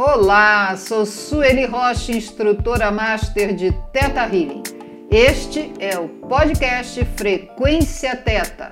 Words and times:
Olá, 0.00 0.76
sou 0.76 1.04
Sueli 1.04 1.64
Rocha, 1.64 2.12
instrutora 2.12 2.88
master 2.88 3.52
de 3.52 3.72
Teta 3.92 4.22
Healing. 4.26 4.62
Este 5.10 5.72
é 5.80 5.98
o 5.98 6.08
podcast 6.08 7.04
Frequência 7.16 8.14
Teta. 8.14 8.70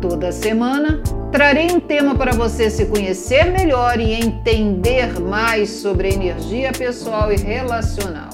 Toda 0.00 0.30
semana 0.30 1.02
trarei 1.32 1.72
um 1.72 1.80
tema 1.80 2.14
para 2.14 2.30
você 2.34 2.70
se 2.70 2.86
conhecer 2.86 3.46
melhor 3.46 3.98
e 3.98 4.12
entender 4.12 5.18
mais 5.18 5.70
sobre 5.70 6.14
energia 6.14 6.70
pessoal 6.70 7.32
e 7.32 7.36
relacional. 7.36 8.30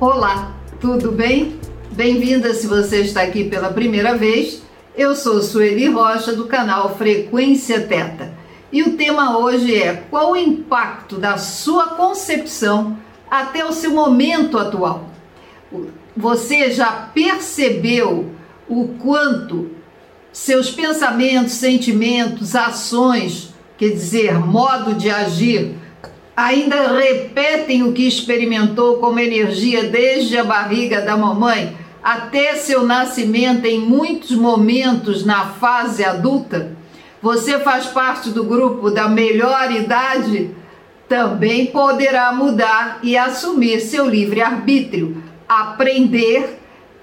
Olá, 0.00 0.56
tudo 0.80 1.12
bem? 1.12 1.60
Bem-vinda 1.92 2.52
se 2.52 2.66
você 2.66 3.02
está 3.02 3.22
aqui 3.22 3.44
pela 3.44 3.72
primeira 3.72 4.16
vez. 4.16 4.66
Eu 4.98 5.14
sou 5.14 5.40
Sueli 5.40 5.86
Rocha 5.86 6.32
do 6.32 6.46
canal 6.46 6.96
Frequência 6.96 7.82
Teta 7.82 8.32
e 8.72 8.82
o 8.82 8.96
tema 8.96 9.38
hoje 9.38 9.80
é 9.80 10.02
qual 10.10 10.32
o 10.32 10.36
impacto 10.36 11.18
da 11.18 11.38
sua 11.38 11.90
concepção 11.90 12.98
até 13.30 13.64
o 13.64 13.70
seu 13.70 13.92
momento 13.92 14.58
atual. 14.58 15.08
Você 16.16 16.72
já 16.72 16.90
percebeu 17.14 18.32
o 18.68 18.88
quanto 18.98 19.70
seus 20.32 20.68
pensamentos, 20.68 21.52
sentimentos, 21.52 22.56
ações, 22.56 23.54
quer 23.76 23.90
dizer, 23.90 24.34
modo 24.36 24.94
de 24.94 25.10
agir, 25.10 25.76
ainda 26.36 26.98
repetem 26.98 27.84
o 27.84 27.92
que 27.92 28.02
experimentou 28.02 28.96
como 28.96 29.20
energia 29.20 29.84
desde 29.84 30.36
a 30.36 30.42
barriga 30.42 31.00
da 31.00 31.16
mamãe 31.16 31.77
até 32.02 32.56
seu 32.56 32.84
nascimento 32.84 33.64
em 33.64 33.78
muitos 33.78 34.32
momentos 34.32 35.24
na 35.24 35.46
fase 35.46 36.04
adulta? 36.04 36.76
Você 37.20 37.58
faz 37.58 37.86
parte 37.86 38.30
do 38.30 38.44
grupo 38.44 38.90
da 38.90 39.08
melhor 39.08 39.72
idade? 39.72 40.50
Também 41.08 41.66
poderá 41.66 42.32
mudar 42.32 43.00
e 43.02 43.16
assumir 43.16 43.80
seu 43.80 44.08
livre-arbítrio. 44.08 45.22
Aprender 45.48 46.60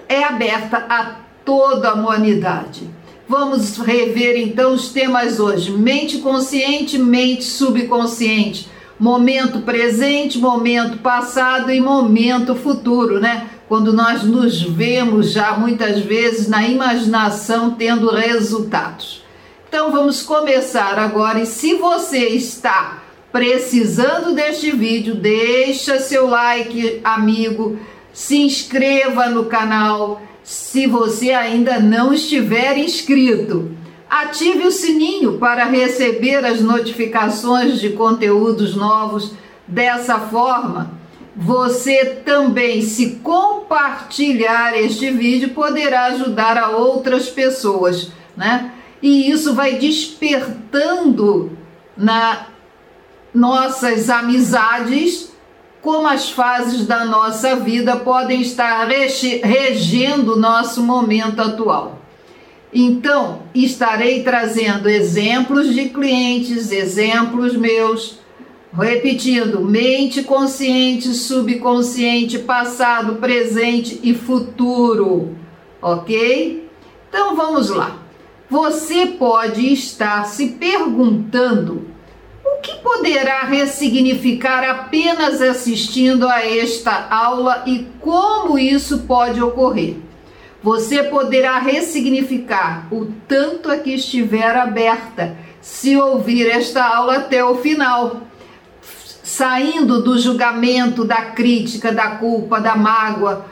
é 0.07 0.23
aberta 0.23 0.85
a 0.89 1.15
toda 1.43 1.89
a 1.89 1.93
humanidade. 1.93 2.89
Vamos 3.27 3.77
rever 3.77 4.37
então 4.37 4.73
os 4.73 4.89
temas 4.89 5.39
hoje: 5.39 5.71
mente 5.71 6.19
consciente, 6.19 6.97
mente 6.97 7.43
subconsciente 7.43 8.69
momento 8.99 9.61
presente, 9.61 10.39
momento 10.39 10.97
passado 10.99 11.71
e 11.71 11.81
momento 11.81 12.55
futuro, 12.55 13.19
né? 13.19 13.49
Quando 13.67 13.91
nós 13.91 14.23
nos 14.23 14.61
vemos 14.61 15.31
já 15.31 15.53
muitas 15.57 15.99
vezes 15.99 16.47
na 16.47 16.67
imaginação 16.67 17.71
tendo 17.71 18.11
resultados. 18.11 19.23
Então 19.67 19.91
vamos 19.91 20.21
começar 20.21 20.99
agora 20.99 21.41
e 21.41 21.45
se 21.45 21.73
você 21.75 22.27
está 22.27 23.03
precisando 23.31 24.33
deste 24.33 24.71
vídeo, 24.71 25.15
deixa 25.15 25.99
seu 25.99 26.27
like, 26.27 27.01
amigo, 27.03 27.77
se 28.13 28.37
inscreva 28.37 29.27
no 29.27 29.45
canal 29.45 30.21
se 30.43 30.87
você 30.87 31.31
ainda 31.31 31.79
não 31.79 32.13
estiver 32.13 32.77
inscrito. 32.77 33.71
Ative 34.09 34.67
o 34.67 34.71
sininho 34.71 35.39
para 35.39 35.65
receber 35.65 36.45
as 36.45 36.61
notificações 36.61 37.81
de 37.81 37.89
conteúdos 37.89 38.75
novos. 38.75 39.33
Dessa 39.67 40.19
forma, 40.19 40.94
você 41.35 42.05
também, 42.25 42.81
se 42.81 43.17
compartilhar 43.17 44.77
este 44.77 45.11
vídeo, 45.11 45.49
poderá 45.49 46.05
ajudar 46.05 46.57
a 46.57 46.69
outras 46.69 47.29
pessoas, 47.29 48.11
né? 48.37 48.71
E 49.01 49.29
isso 49.29 49.53
vai 49.53 49.75
despertando 49.75 51.57
na 51.97 52.47
nossas 53.33 54.09
amizades 54.09 55.35
como 55.81 56.07
as 56.07 56.31
fases 56.31 56.87
da 56.87 57.05
nossa 57.05 57.57
vida 57.57 57.97
podem 57.97 58.41
estar 58.41 58.87
regendo 58.87 60.33
o 60.33 60.39
nosso 60.39 60.81
momento 60.81 61.41
atual. 61.41 62.01
Então, 62.73 63.43
estarei 63.53 64.23
trazendo 64.23 64.89
exemplos 64.89 65.73
de 65.73 65.89
clientes, 65.89 66.71
exemplos 66.71 67.55
meus, 67.55 68.19
repetindo: 68.77 69.61
mente 69.61 70.23
consciente, 70.23 71.13
subconsciente, 71.13 72.39
passado, 72.39 73.15
presente 73.15 73.99
e 74.03 74.13
futuro. 74.13 75.35
Ok? 75.81 76.69
Então 77.09 77.35
vamos 77.35 77.69
lá. 77.69 77.97
Você 78.49 79.07
pode 79.07 79.73
estar 79.73 80.25
se 80.25 80.49
perguntando 80.51 81.87
o 82.43 82.61
que 82.61 82.75
poderá 82.77 83.43
ressignificar 83.43 84.63
apenas 84.69 85.41
assistindo 85.41 86.27
a 86.27 86.45
esta 86.45 87.07
aula 87.09 87.63
e 87.65 87.87
como 87.99 88.57
isso 88.57 88.99
pode 88.99 89.41
ocorrer 89.41 90.05
você 90.65 91.03
poderá 91.03 91.59
ressignificar 91.59 92.87
o 92.91 93.05
tanto 93.27 93.69
a 93.69 93.77
que 93.77 93.91
estiver 93.91 94.57
aberta 94.57 95.37
se 95.61 95.95
ouvir 95.95 96.49
esta 96.49 96.83
aula 96.83 97.17
até 97.17 97.45
o 97.45 97.53
final. 97.57 98.21
Saindo 99.25 100.01
do 100.03 100.17
julgamento, 100.19 101.03
da 101.03 101.31
crítica, 101.31 101.91
da 101.91 102.11
culpa, 102.11 102.61
da 102.61 102.75
mágoa, 102.75 103.47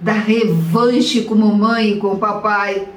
da 0.00 0.14
revanche 0.14 1.24
com 1.24 1.34
mamãe 1.34 1.90
e 1.90 1.98
com 1.98 2.16
papai, 2.16 2.88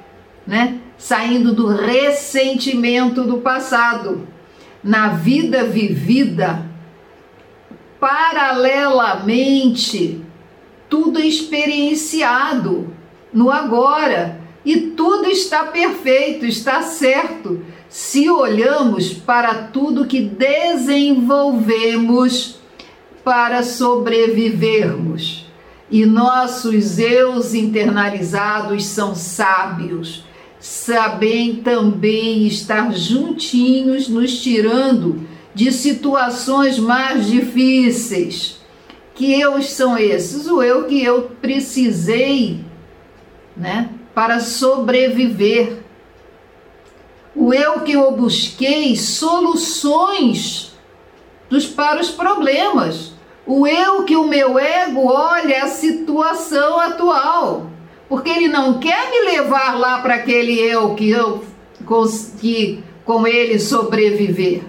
né? 0.48 0.80
Saindo 0.98 1.54
do 1.54 1.68
ressentimento 1.68 3.26
do 3.26 3.40
passado. 3.40 4.26
Na 4.82 5.10
vida 5.10 5.66
vivida, 5.66 6.66
paralelamente, 8.00 10.22
tudo 10.88 11.20
é 11.20 11.26
experienciado 11.26 12.96
no 13.34 13.52
agora. 13.52 14.40
E 14.64 14.78
tudo 14.78 15.28
está 15.28 15.66
perfeito, 15.66 16.46
está 16.46 16.82
certo, 16.82 17.62
se 17.92 18.28
olhamos 18.30 19.12
para 19.12 19.54
tudo 19.54 20.08
que 20.08 20.22
desenvolvemos 20.22 22.56
para 23.22 23.62
sobrevivermos. 23.64 25.46
E 25.90 26.06
nossos 26.06 27.00
eus 27.00 27.54
internalizados 27.54 28.86
são 28.86 29.14
sábios, 29.14 30.24
sabem 30.58 31.58
também 31.58 32.48
estar 32.48 32.94
juntinhos, 32.94 34.08
nos 34.08 34.42
tirando 34.42 35.28
de 35.54 35.70
situações 35.74 36.80
mais 36.80 37.28
difíceis. 37.28 38.62
Que 39.14 39.34
eus 39.34 39.70
são 39.70 39.98
esses? 39.98 40.48
O 40.48 40.64
eu 40.64 40.86
que 40.86 41.04
eu 41.04 41.24
precisei 41.42 42.62
né, 43.58 43.90
para 44.16 44.40
sobreviver. 44.40 45.81
O 47.36 47.54
eu 47.54 47.82
que 47.82 47.94
eu 47.94 48.12
busquei 48.12 48.96
soluções 48.96 50.74
dos, 51.50 51.66
para 51.66 52.02
os 52.02 52.10
problemas. 52.10 53.14
O 53.46 53.66
eu 53.66 54.04
que 54.04 54.16
o 54.16 54.28
meu 54.28 54.60
ego 54.60 55.08
olha 55.08 55.64
a 55.64 55.68
situação 55.68 56.80
atual. 56.80 57.68
Porque 58.10 58.30
ele 58.30 58.48
não 58.48 58.80
quer 58.80 59.10
me 59.10 59.32
levar 59.32 59.78
lá 59.78 60.02
para 60.02 60.16
aquele 60.16 60.60
eu 60.60 60.96
que 60.96 61.10
eu 61.10 61.44
consegui 61.86 62.84
com 63.06 63.26
ele 63.26 63.60
sobreviver. 63.60 64.64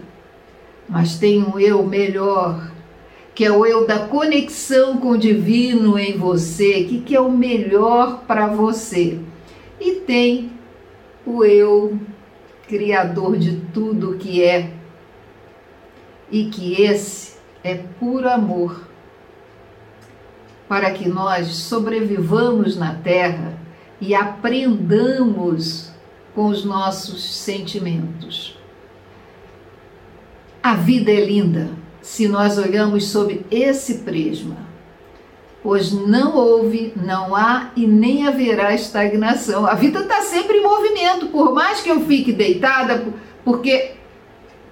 Mas 0.88 1.16
tem 1.18 1.42
um 1.42 1.58
eu 1.58 1.82
melhor 1.82 2.72
que 3.34 3.44
é 3.44 3.50
o 3.50 3.64
eu 3.64 3.86
da 3.86 4.00
conexão 4.00 4.98
com 4.98 5.10
o 5.10 5.18
divino 5.18 5.98
em 5.98 6.16
você, 6.16 6.84
que, 6.84 7.00
que 7.00 7.16
é 7.16 7.20
o 7.20 7.30
melhor 7.30 8.24
para 8.26 8.46
você. 8.46 9.18
E 9.80 9.92
tem 9.92 10.52
o 11.24 11.44
eu 11.44 11.98
criador 12.72 13.36
de 13.36 13.56
tudo 13.74 14.16
que 14.16 14.42
é, 14.42 14.72
e 16.30 16.46
que 16.46 16.80
esse 16.80 17.36
é 17.62 17.74
puro 17.74 18.30
amor, 18.30 18.88
para 20.66 20.90
que 20.90 21.06
nós 21.06 21.48
sobrevivamos 21.48 22.74
na 22.74 22.94
Terra 22.94 23.58
e 24.00 24.14
aprendamos 24.14 25.92
com 26.34 26.46
os 26.46 26.64
nossos 26.64 27.22
sentimentos. 27.22 28.58
A 30.62 30.74
vida 30.74 31.10
é 31.10 31.22
linda 31.22 31.68
se 32.00 32.26
nós 32.26 32.56
olhamos 32.56 33.08
sob 33.08 33.44
esse 33.50 33.98
prisma. 33.98 34.71
Pois 35.62 35.92
não 35.92 36.36
houve, 36.36 36.92
não 36.96 37.36
há 37.36 37.70
e 37.76 37.86
nem 37.86 38.26
haverá 38.26 38.74
estagnação. 38.74 39.64
A 39.64 39.74
vida 39.74 40.00
está 40.00 40.22
sempre 40.22 40.58
em 40.58 40.62
movimento, 40.62 41.26
por 41.28 41.54
mais 41.54 41.80
que 41.80 41.88
eu 41.88 42.00
fique 42.00 42.32
deitada, 42.32 43.04
porque 43.44 43.92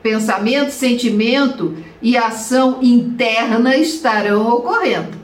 pensamento, 0.03 0.71
sentimento 0.71 1.77
e 2.03 2.17
ação 2.17 2.79
interna 2.83 3.77
estarão 3.77 4.49
ocorrendo. 4.49 5.21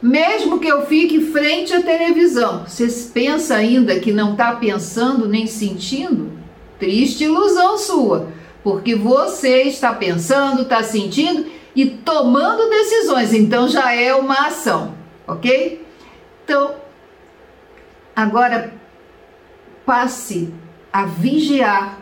Mesmo 0.00 0.58
que 0.58 0.68
eu 0.68 0.86
fique 0.86 1.20
frente 1.32 1.72
à 1.72 1.82
televisão, 1.82 2.64
você 2.66 2.86
pensa 3.12 3.54
ainda 3.54 3.98
que 3.98 4.12
não 4.12 4.32
está 4.32 4.54
pensando 4.54 5.26
nem 5.26 5.46
sentindo? 5.46 6.30
Triste 6.78 7.24
ilusão 7.24 7.78
sua, 7.78 8.28
porque 8.62 8.94
você 8.94 9.62
está 9.62 9.94
pensando, 9.94 10.62
está 10.62 10.82
sentindo 10.82 11.46
e 11.74 11.86
tomando 11.86 12.68
decisões, 12.68 13.32
então 13.32 13.66
já 13.66 13.94
é 13.94 14.14
uma 14.14 14.46
ação, 14.46 14.93
ok? 15.26 15.86
Então, 16.44 16.76
agora 18.14 18.74
passe 19.84 20.52
a 20.92 21.04
vigiar 21.04 21.98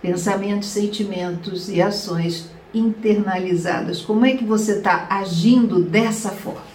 pensamentos, 0.00 0.68
sentimentos 0.68 1.68
e 1.68 1.80
ações 1.80 2.50
internalizadas. 2.74 4.00
Como 4.00 4.26
é 4.26 4.36
que 4.36 4.44
você 4.44 4.78
está 4.78 5.06
agindo 5.08 5.82
dessa 5.82 6.30
forma? 6.30 6.72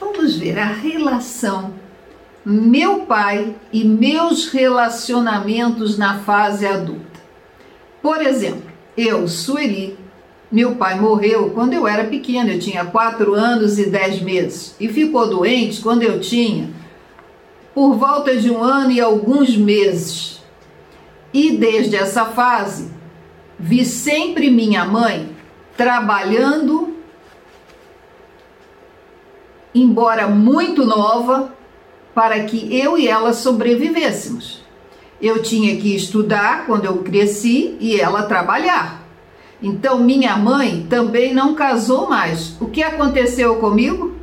Vamos 0.00 0.36
ver 0.36 0.58
a 0.58 0.66
relação 0.66 1.74
meu 2.44 3.00
pai 3.00 3.54
e 3.70 3.84
meus 3.84 4.48
relacionamentos 4.48 5.98
na 5.98 6.20
fase 6.20 6.66
adulta. 6.66 7.20
Por 8.00 8.22
exemplo, 8.22 8.67
eu, 8.98 9.28
Sueli, 9.28 9.96
meu 10.50 10.74
pai 10.74 10.98
morreu 10.98 11.50
quando 11.50 11.72
eu 11.72 11.86
era 11.86 12.04
pequena, 12.04 12.50
eu 12.50 12.58
tinha 12.58 12.84
4 12.84 13.32
anos 13.32 13.78
e 13.78 13.88
10 13.88 14.22
meses, 14.22 14.74
e 14.80 14.88
ficou 14.88 15.28
doente 15.28 15.80
quando 15.80 16.02
eu 16.02 16.20
tinha 16.20 16.76
por 17.74 17.94
volta 17.94 18.34
de 18.34 18.50
um 18.50 18.60
ano 18.60 18.90
e 18.90 19.00
alguns 19.00 19.56
meses. 19.56 20.40
E 21.32 21.52
desde 21.52 21.94
essa 21.94 22.24
fase, 22.24 22.90
vi 23.56 23.84
sempre 23.84 24.50
minha 24.50 24.84
mãe 24.84 25.30
trabalhando, 25.76 26.96
embora 29.72 30.26
muito 30.26 30.84
nova, 30.84 31.52
para 32.12 32.42
que 32.42 32.76
eu 32.76 32.98
e 32.98 33.06
ela 33.06 33.32
sobrevivêssemos. 33.32 34.64
Eu 35.20 35.42
tinha 35.42 35.76
que 35.76 35.94
estudar 35.94 36.66
quando 36.66 36.84
eu 36.84 36.98
cresci 36.98 37.76
e 37.80 38.00
ela 38.00 38.22
trabalhar. 38.22 39.06
Então, 39.60 39.98
minha 39.98 40.36
mãe 40.36 40.86
também 40.88 41.34
não 41.34 41.54
casou 41.54 42.08
mais. 42.08 42.56
O 42.60 42.66
que 42.66 42.82
aconteceu 42.82 43.56
comigo? 43.56 44.14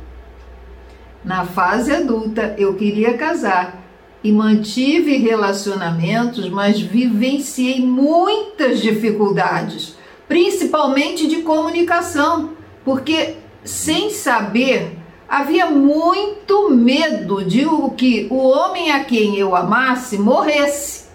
Na 1.22 1.44
fase 1.44 1.92
adulta, 1.92 2.54
eu 2.56 2.74
queria 2.74 3.18
casar 3.18 3.84
e 4.24 4.32
mantive 4.32 5.18
relacionamentos, 5.18 6.48
mas 6.48 6.80
vivenciei 6.80 7.84
muitas 7.84 8.80
dificuldades, 8.80 9.96
principalmente 10.26 11.26
de 11.26 11.42
comunicação, 11.42 12.50
porque 12.84 13.36
sem 13.62 14.10
saber 14.10 14.95
havia 15.28 15.66
muito 15.66 16.70
medo 16.70 17.44
de 17.44 17.64
que 17.96 18.26
o 18.30 18.36
homem 18.48 18.90
a 18.92 19.04
quem 19.04 19.36
eu 19.36 19.54
amasse 19.54 20.18
morresse. 20.18 21.06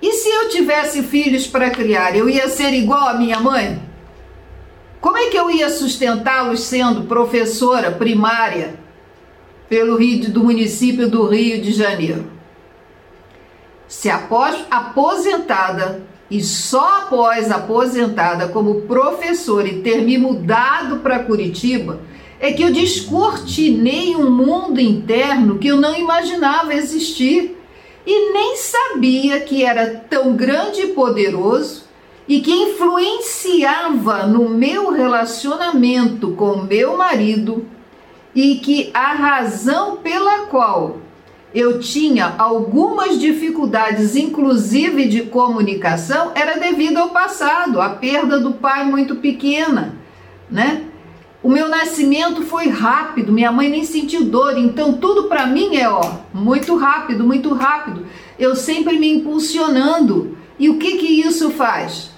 E 0.00 0.12
se 0.12 0.28
eu 0.28 0.48
tivesse 0.48 1.02
filhos 1.02 1.46
para 1.46 1.70
criar, 1.70 2.16
eu 2.16 2.28
ia 2.28 2.48
ser 2.48 2.72
igual 2.72 3.08
à 3.08 3.14
minha 3.14 3.40
mãe? 3.40 3.80
Como 5.00 5.16
é 5.16 5.28
que 5.28 5.36
eu 5.36 5.50
ia 5.50 5.68
sustentá-los 5.68 6.60
sendo 6.60 7.02
professora 7.02 7.90
primária 7.90 8.82
pelo 9.72 9.96
Rio 9.96 10.30
do 10.30 10.44
município 10.44 11.08
do 11.08 11.26
Rio 11.26 11.62
de 11.62 11.72
Janeiro. 11.72 12.26
Se 13.88 14.10
após 14.10 14.66
aposentada 14.70 16.02
e 16.30 16.42
só 16.42 16.98
após 16.98 17.50
aposentada 17.50 18.48
como 18.48 18.82
professora 18.82 19.66
e 19.66 19.80
ter 19.80 20.02
me 20.02 20.18
mudado 20.18 20.98
para 20.98 21.20
Curitiba, 21.20 22.00
é 22.42 22.52
que 22.52 22.60
eu 22.60 22.72
descortinei 22.72 24.16
um 24.16 24.28
mundo 24.28 24.80
interno 24.80 25.58
que 25.58 25.68
eu 25.68 25.76
não 25.76 25.96
imaginava 25.96 26.74
existir 26.74 27.56
e 28.04 28.32
nem 28.32 28.56
sabia 28.56 29.38
que 29.38 29.64
era 29.64 30.04
tão 30.10 30.34
grande 30.34 30.80
e 30.80 30.88
poderoso 30.88 31.84
e 32.26 32.40
que 32.40 32.50
influenciava 32.50 34.26
no 34.26 34.48
meu 34.48 34.90
relacionamento 34.90 36.32
com 36.32 36.56
meu 36.56 36.96
marido 36.96 37.64
e 38.34 38.56
que 38.56 38.90
a 38.92 39.12
razão 39.12 39.98
pela 39.98 40.46
qual 40.46 40.96
eu 41.54 41.78
tinha 41.78 42.34
algumas 42.38 43.20
dificuldades, 43.20 44.16
inclusive 44.16 45.06
de 45.06 45.22
comunicação, 45.22 46.32
era 46.34 46.58
devido 46.58 46.96
ao 46.96 47.10
passado, 47.10 47.80
a 47.80 47.90
perda 47.90 48.40
do 48.40 48.54
pai 48.54 48.84
muito 48.84 49.16
pequena, 49.16 49.94
né? 50.50 50.86
O 51.42 51.48
meu 51.48 51.68
nascimento 51.68 52.42
foi 52.42 52.68
rápido, 52.68 53.32
minha 53.32 53.50
mãe 53.50 53.68
nem 53.68 53.84
sentiu 53.84 54.24
dor, 54.26 54.56
então 54.56 54.92
tudo 54.92 55.24
para 55.24 55.44
mim 55.44 55.74
é 55.74 55.90
ó, 55.90 56.18
muito 56.32 56.76
rápido, 56.76 57.24
muito 57.24 57.52
rápido. 57.52 58.06
Eu 58.38 58.54
sempre 58.54 58.96
me 58.96 59.08
impulsionando. 59.08 60.38
E 60.56 60.70
o 60.70 60.78
que 60.78 60.98
que 60.98 61.20
isso 61.20 61.50
faz? 61.50 62.12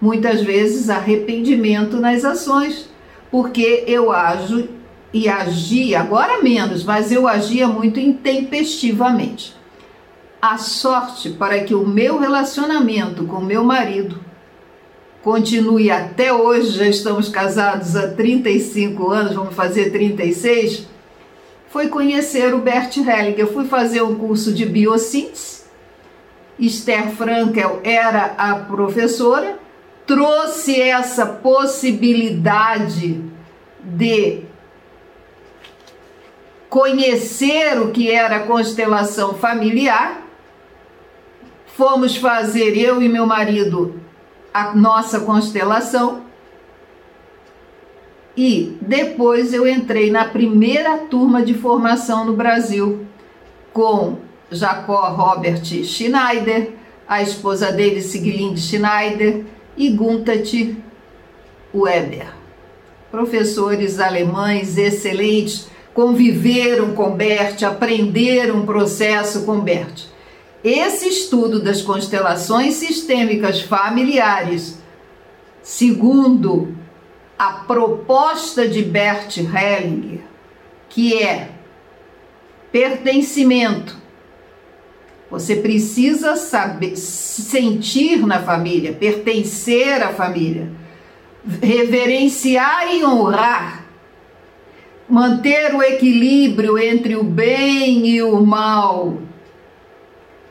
Muitas 0.00 0.40
vezes 0.40 0.88
arrependimento 0.88 1.98
nas 1.98 2.24
ações, 2.24 2.88
porque 3.30 3.84
eu 3.86 4.10
ajo 4.10 4.66
e 5.12 5.28
agia, 5.28 6.00
agora 6.00 6.42
menos, 6.42 6.82
mas 6.82 7.12
eu 7.12 7.28
agia 7.28 7.68
muito 7.68 8.00
intempestivamente. 8.00 9.54
A 10.40 10.56
sorte 10.56 11.28
para 11.28 11.60
que 11.60 11.74
o 11.74 11.86
meu 11.86 12.18
relacionamento 12.18 13.24
com 13.26 13.38
meu 13.40 13.62
marido 13.62 14.18
continue 15.22 15.90
até 15.90 16.32
hoje, 16.32 16.78
já 16.78 16.86
estamos 16.86 17.28
casados 17.28 17.96
há 17.96 18.08
35 18.08 19.10
anos, 19.10 19.34
vamos 19.34 19.54
fazer 19.54 19.90
36, 19.90 20.88
foi 21.70 21.88
conhecer 21.88 22.52
o 22.52 22.58
Bert 22.58 22.96
Hellinger. 22.96 23.38
Eu 23.38 23.52
fui 23.52 23.64
fazer 23.64 24.02
um 24.02 24.16
curso 24.16 24.52
de 24.52 24.66
biossíntese. 24.66 25.62
Esther 26.58 27.10
Frankel 27.12 27.80
era 27.82 28.34
a 28.36 28.56
professora, 28.56 29.58
trouxe 30.06 30.78
essa 30.78 31.24
possibilidade 31.24 33.22
de 33.82 34.40
conhecer 36.68 37.80
o 37.80 37.90
que 37.90 38.10
era 38.10 38.36
a 38.36 38.46
constelação 38.46 39.34
familiar. 39.34 40.20
Fomos 41.74 42.16
fazer, 42.16 42.76
eu 42.76 43.00
e 43.00 43.08
meu 43.08 43.26
marido, 43.26 44.01
a 44.52 44.74
nossa 44.74 45.20
constelação. 45.20 46.22
E 48.36 48.76
depois 48.80 49.52
eu 49.52 49.66
entrei 49.66 50.10
na 50.10 50.24
primeira 50.24 50.98
turma 50.98 51.42
de 51.42 51.54
formação 51.54 52.24
no 52.24 52.34
Brasil 52.34 53.06
com 53.72 54.18
Jacó 54.50 55.08
Robert 55.10 55.64
Schneider, 55.64 56.72
a 57.06 57.22
esposa 57.22 57.72
dele, 57.72 58.00
Siglinde 58.00 58.60
Schneider, 58.60 59.44
e 59.76 59.90
Guntat 59.90 60.76
Weber. 61.74 62.28
Professores 63.10 63.98
alemães 64.00 64.78
excelentes 64.78 65.68
conviveram 65.92 66.94
com 66.94 67.10
Bert, 67.10 67.62
aprenderam 67.62 68.56
um 68.56 68.66
processo 68.66 69.44
com 69.44 69.60
Bert. 69.60 70.11
Esse 70.64 71.08
estudo 71.08 71.60
das 71.60 71.82
constelações 71.82 72.74
sistêmicas 72.74 73.60
familiares, 73.60 74.78
segundo 75.62 76.76
a 77.38 77.50
proposta 77.52 78.68
de 78.68 78.82
Bert 78.82 79.38
Hellinger, 79.38 80.20
que 80.88 81.20
é 81.20 81.50
pertencimento. 82.70 84.00
Você 85.30 85.56
precisa 85.56 86.36
saber 86.36 86.96
sentir 86.96 88.24
na 88.26 88.40
família, 88.42 88.92
pertencer 88.92 90.02
à 90.02 90.12
família, 90.12 90.70
reverenciar 91.60 92.94
e 92.94 93.04
honrar 93.04 93.82
manter 95.12 95.74
o 95.74 95.82
equilíbrio 95.82 96.78
entre 96.78 97.16
o 97.16 97.22
bem 97.22 98.06
e 98.06 98.22
o 98.22 98.40
mal. 98.40 99.18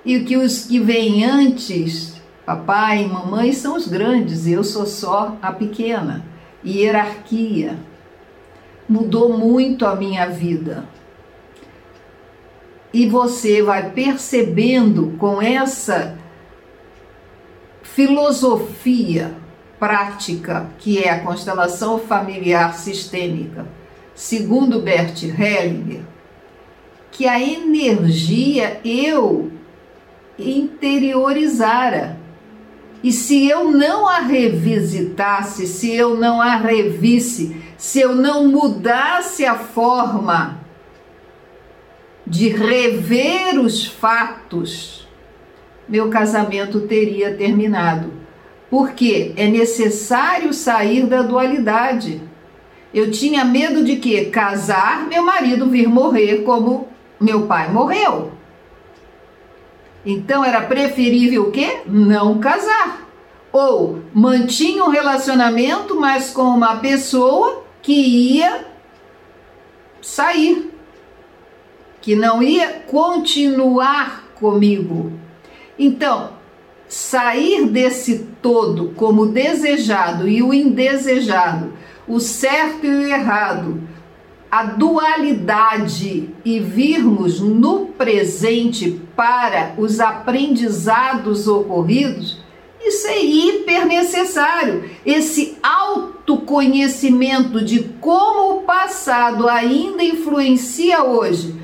E 0.04 0.20
que 0.22 0.38
os 0.38 0.66
que 0.66 0.80
vêm 0.80 1.24
antes, 1.24 2.16
papai 2.46 3.04
e 3.04 3.08
mamãe, 3.08 3.54
são 3.54 3.76
os 3.76 3.88
grandes, 3.88 4.48
eu 4.48 4.64
sou 4.64 4.86
só 4.86 5.38
a 5.42 5.52
pequena. 5.52 6.26
Hierarquia. 6.66 7.78
Mudou 8.88 9.38
muito 9.38 9.86
a 9.86 9.96
minha 9.96 10.28
vida. 10.28 10.86
E 12.94 13.08
você 13.08 13.62
vai 13.62 13.92
percebendo 13.92 15.16
com 15.18 15.42
essa 15.42 16.18
filosofia 17.84 19.34
prática 19.80 20.70
que 20.78 21.00
é 21.00 21.10
a 21.10 21.20
constelação 21.22 22.00
familiar 22.00 22.74
sistêmica 22.76 23.66
segundo 24.22 24.80
Bert 24.80 25.24
Hellinger, 25.24 26.02
que 27.12 27.28
a 27.28 27.42
energia 27.42 28.80
eu 28.86 29.52
interiorizara. 30.44 32.20
E 33.04 33.12
se 33.12 33.48
eu 33.50 33.72
não 33.72 34.08
a 34.08 34.20
revisitasse, 34.20 35.66
se 35.66 35.92
eu 35.92 36.16
não 36.18 36.40
a 36.40 36.56
revisse, 36.56 37.56
se 37.78 38.00
eu 38.00 38.16
não 38.16 38.48
mudasse 38.48 39.46
a 39.46 39.56
forma 39.56 40.60
de 42.28 42.50
rever 42.50 43.60
os 43.60 43.86
fatos, 43.86 45.08
meu 45.90 46.10
casamento 46.10 46.82
teria 46.82 47.34
terminado. 47.34 48.14
Porque 48.70 49.34
é 49.36 49.48
necessário 49.48 50.54
sair 50.54 51.06
da 51.06 51.24
dualidade. 51.24 52.22
Eu 52.94 53.12
tinha 53.12 53.44
medo 53.44 53.84
de 53.84 53.98
que 53.98 54.26
casar, 54.26 55.08
meu 55.08 55.26
marido 55.26 55.70
vir 55.70 55.88
morrer 55.88 56.44
como 56.44 56.88
meu 57.20 57.48
pai 57.48 57.70
morreu. 57.72 58.32
Então 60.06 60.44
era 60.44 60.62
preferível 60.62 61.44
o 61.44 61.52
quê? 61.52 61.82
Não 61.86 62.40
casar. 62.40 63.08
Ou 63.52 64.02
mantinha 64.14 64.84
um 64.84 64.90
relacionamento, 64.90 66.00
mas 66.00 66.32
com 66.32 66.44
uma 66.44 66.78
pessoa 66.78 67.64
que 67.82 67.94
ia 67.94 68.66
sair, 70.02 70.72
que 72.02 72.16
não 72.16 72.42
ia 72.42 72.84
continuar 72.88 74.24
comigo. 74.36 75.12
Então, 75.78 76.32
sair 76.88 77.68
desse 77.68 78.28
todo 78.42 78.94
como 78.96 79.28
desejado 79.28 80.28
e 80.28 80.42
o 80.42 80.54
indesejado, 80.54 81.74
o 82.08 82.20
certo 82.20 82.86
e 82.86 82.90
o 82.90 83.08
errado, 83.08 83.82
a 84.52 84.64
dualidade 84.64 86.30
e 86.44 86.60
virmos 86.60 87.40
no 87.40 87.86
presente 87.86 89.02
para 89.16 89.74
os 89.78 90.02
aprendizados 90.02 91.48
ocorridos, 91.48 92.38
isso 92.84 93.08
é 93.08 93.24
hiper 93.24 93.86
necessário. 93.86 94.90
Esse 95.06 95.58
autoconhecimento 95.64 97.64
de 97.64 97.84
como 98.02 98.58
o 98.58 98.62
passado 98.64 99.48
ainda 99.48 100.04
influencia 100.04 101.02
hoje. 101.02 101.56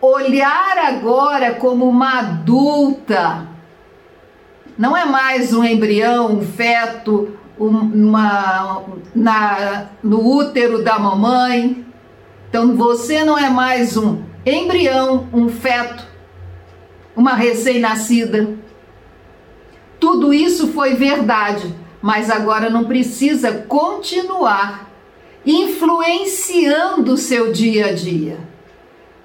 Olhar 0.00 0.78
agora 0.78 1.54
como 1.54 1.86
uma 1.86 2.20
adulta. 2.20 3.48
Não 4.78 4.96
é 4.96 5.04
mais 5.04 5.52
um 5.52 5.62
embrião, 5.62 6.36
um 6.36 6.42
feto, 6.42 7.36
uma, 7.58 8.82
na, 9.14 9.88
no 10.02 10.26
útero 10.26 10.82
da 10.82 10.98
mamãe, 10.98 11.84
então 12.54 12.76
você 12.76 13.24
não 13.24 13.36
é 13.36 13.50
mais 13.50 13.96
um 13.96 14.22
embrião, 14.46 15.28
um 15.32 15.48
feto, 15.48 16.06
uma 17.16 17.34
recém-nascida. 17.34 18.54
Tudo 19.98 20.32
isso 20.32 20.68
foi 20.68 20.94
verdade, 20.94 21.74
mas 22.00 22.30
agora 22.30 22.70
não 22.70 22.84
precisa 22.84 23.52
continuar 23.66 24.88
influenciando 25.44 27.14
o 27.14 27.18
seu 27.18 27.50
dia 27.50 27.86
a 27.86 27.92
dia. 27.92 28.38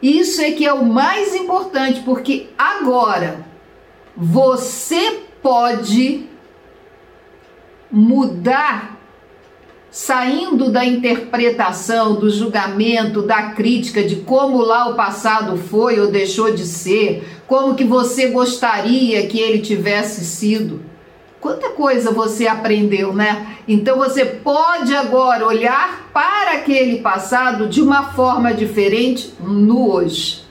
Isso 0.01 0.41
é 0.41 0.49
que 0.49 0.65
é 0.65 0.73
o 0.73 0.83
mais 0.83 1.35
importante, 1.35 2.01
porque 2.01 2.49
agora 2.57 3.45
você 4.17 5.19
pode 5.39 6.27
mudar 7.91 8.98
saindo 9.91 10.69
da 10.71 10.85
interpretação, 10.85 12.15
do 12.15 12.29
julgamento, 12.29 13.23
da 13.23 13.51
crítica 13.51 14.03
de 14.03 14.17
como 14.17 14.59
lá 14.59 14.89
o 14.89 14.95
passado 14.95 15.57
foi 15.57 15.99
ou 15.99 16.11
deixou 16.11 16.53
de 16.53 16.65
ser, 16.65 17.27
como 17.47 17.75
que 17.75 17.83
você 17.83 18.27
gostaria 18.27 19.25
que 19.27 19.39
ele 19.39 19.59
tivesse 19.59 20.23
sido. 20.23 20.81
Quanta 21.41 21.69
coisa 21.69 22.11
você 22.11 22.47
aprendeu, 22.47 23.13
né? 23.13 23.57
Então 23.67 23.97
você 23.97 24.25
pode 24.25 24.93
agora 24.93 25.47
olhar 25.47 26.09
para 26.13 26.51
aquele 26.51 26.99
passado 26.99 27.67
de 27.67 27.81
uma 27.81 28.11
forma 28.11 28.53
diferente 28.53 29.33
no 29.39 29.89
hoje, 29.89 30.43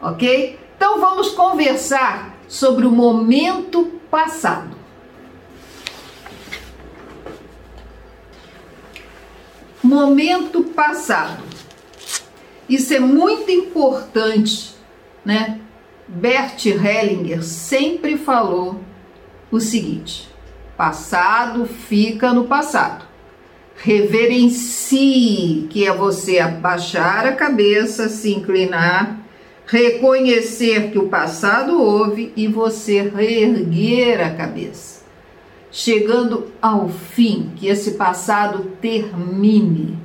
ok? 0.00 0.58
Então 0.76 1.00
vamos 1.00 1.30
conversar 1.30 2.38
sobre 2.46 2.86
o 2.86 2.92
momento 2.92 3.84
passado. 4.08 4.77
Momento 9.82 10.64
passado. 10.64 11.42
Isso 12.68 12.92
é 12.92 13.00
muito 13.00 13.50
importante, 13.50 14.74
né? 15.24 15.60
Bert 16.06 16.64
Hellinger 16.66 17.42
sempre 17.42 18.16
falou 18.16 18.80
o 19.50 19.60
seguinte: 19.60 20.28
passado 20.76 21.66
fica 21.66 22.32
no 22.32 22.44
passado. 22.44 23.06
Reverencie, 23.76 25.68
que 25.70 25.86
é 25.86 25.92
você 25.92 26.40
abaixar 26.40 27.26
a 27.26 27.32
cabeça, 27.32 28.08
se 28.08 28.34
inclinar, 28.34 29.20
reconhecer 29.66 30.90
que 30.90 30.98
o 30.98 31.08
passado 31.08 31.80
houve 31.80 32.32
e 32.34 32.48
você 32.48 33.02
reerguer 33.02 34.20
a 34.20 34.34
cabeça 34.34 34.97
chegando 35.70 36.52
ao 36.60 36.88
fim, 36.88 37.52
que 37.56 37.68
esse 37.68 37.92
passado 37.92 38.72
termine. 38.80 39.98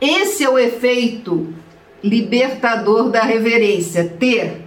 Esse 0.00 0.44
é 0.44 0.50
o 0.50 0.58
efeito 0.58 1.54
libertador 2.02 3.10
da 3.10 3.22
reverência, 3.22 4.08
ter 4.08 4.62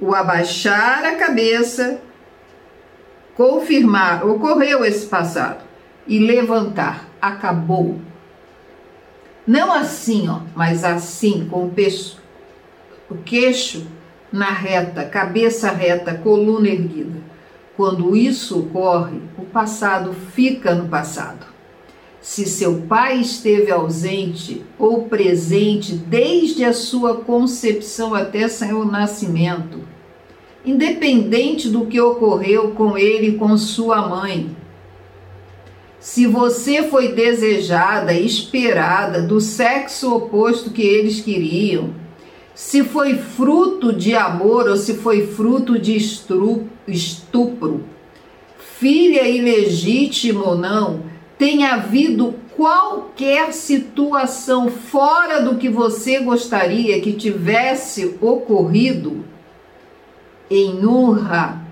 o 0.00 0.14
abaixar 0.14 1.04
a 1.04 1.16
cabeça, 1.16 2.00
confirmar, 3.36 4.26
ocorreu 4.26 4.84
esse 4.84 5.06
passado 5.06 5.62
e 6.06 6.18
levantar, 6.18 7.08
acabou. 7.20 8.00
Não 9.46 9.72
assim, 9.72 10.28
ó, 10.28 10.40
mas 10.54 10.84
assim, 10.84 11.46
com 11.50 11.66
o, 11.66 11.70
peixo, 11.70 12.18
o 13.10 13.16
queixo 13.16 13.86
na 14.32 14.50
reta, 14.50 15.04
cabeça 15.04 15.70
reta, 15.70 16.14
coluna 16.14 16.68
erguida. 16.68 17.20
Quando 17.80 18.14
isso 18.14 18.58
ocorre, 18.58 19.20
o 19.38 19.42
passado 19.42 20.12
fica 20.12 20.74
no 20.74 20.90
passado. 20.90 21.46
Se 22.20 22.44
seu 22.44 22.82
pai 22.82 23.22
esteve 23.22 23.70
ausente 23.72 24.62
ou 24.78 25.04
presente 25.04 25.94
desde 25.94 26.62
a 26.62 26.74
sua 26.74 27.16
concepção 27.22 28.14
até 28.14 28.48
seu 28.48 28.84
nascimento, 28.84 29.78
independente 30.62 31.70
do 31.70 31.86
que 31.86 31.98
ocorreu 31.98 32.72
com 32.72 32.98
ele 32.98 33.28
e 33.28 33.38
com 33.38 33.56
sua 33.56 34.06
mãe, 34.06 34.54
se 35.98 36.26
você 36.26 36.82
foi 36.82 37.14
desejada, 37.14 38.12
esperada, 38.12 39.22
do 39.22 39.40
sexo 39.40 40.14
oposto 40.14 40.68
que 40.68 40.82
eles 40.82 41.22
queriam, 41.22 41.94
se 42.60 42.84
foi 42.84 43.16
fruto 43.16 43.90
de 43.90 44.14
amor 44.14 44.68
ou 44.68 44.76
se 44.76 44.98
foi 44.98 45.26
fruto 45.26 45.78
de 45.78 45.96
estupro, 45.96 47.84
filha 48.78 49.26
ilegítima 49.26 50.46
ou 50.46 50.58
não, 50.58 51.04
tem 51.38 51.64
havido 51.64 52.34
qualquer 52.54 53.54
situação 53.54 54.68
fora 54.68 55.40
do 55.40 55.56
que 55.56 55.70
você 55.70 56.20
gostaria 56.20 57.00
que 57.00 57.14
tivesse 57.14 58.18
ocorrido, 58.20 59.24
em 60.50 60.86
honra 60.86 61.66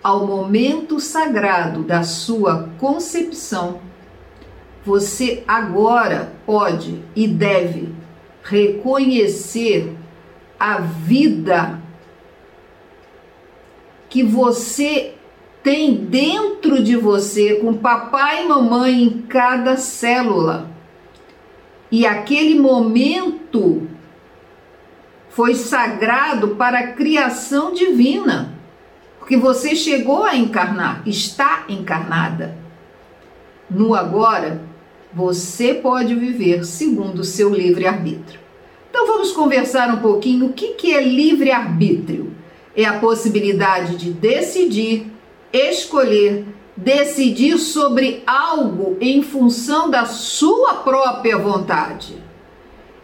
ao 0.00 0.28
momento 0.28 1.00
sagrado 1.00 1.82
da 1.82 2.04
sua 2.04 2.68
concepção, 2.78 3.80
você 4.86 5.42
agora 5.48 6.32
pode 6.46 7.02
e 7.16 7.26
deve 7.26 7.92
reconhecer 8.44 10.03
a 10.64 10.78
vida 10.78 11.78
que 14.08 14.22
você 14.22 15.12
tem 15.62 15.94
dentro 15.94 16.82
de 16.82 16.96
você, 16.96 17.56
com 17.56 17.74
papai 17.74 18.44
e 18.44 18.48
mamãe 18.48 19.02
em 19.02 19.22
cada 19.22 19.76
célula. 19.76 20.70
E 21.90 22.06
aquele 22.06 22.58
momento 22.58 23.86
foi 25.28 25.54
sagrado 25.54 26.56
para 26.56 26.78
a 26.78 26.92
criação 26.92 27.74
divina, 27.74 28.54
porque 29.18 29.36
você 29.36 29.76
chegou 29.76 30.24
a 30.24 30.34
encarnar, 30.34 31.02
está 31.04 31.66
encarnada. 31.68 32.56
No 33.68 33.94
agora, 33.94 34.62
você 35.12 35.74
pode 35.74 36.14
viver 36.14 36.64
segundo 36.64 37.18
o 37.18 37.24
seu 37.24 37.54
livre-arbítrio. 37.54 38.43
Então 38.94 39.08
vamos 39.08 39.32
conversar 39.32 39.92
um 39.92 39.96
pouquinho 39.96 40.46
o 40.46 40.52
que, 40.52 40.74
que 40.74 40.94
é 40.94 41.02
livre-arbítrio. 41.02 42.32
É 42.76 42.84
a 42.84 43.00
possibilidade 43.00 43.96
de 43.96 44.12
decidir, 44.12 45.12
escolher, 45.52 46.46
decidir 46.76 47.58
sobre 47.58 48.22
algo 48.24 48.96
em 49.00 49.20
função 49.20 49.90
da 49.90 50.04
sua 50.04 50.74
própria 50.74 51.36
vontade, 51.36 52.22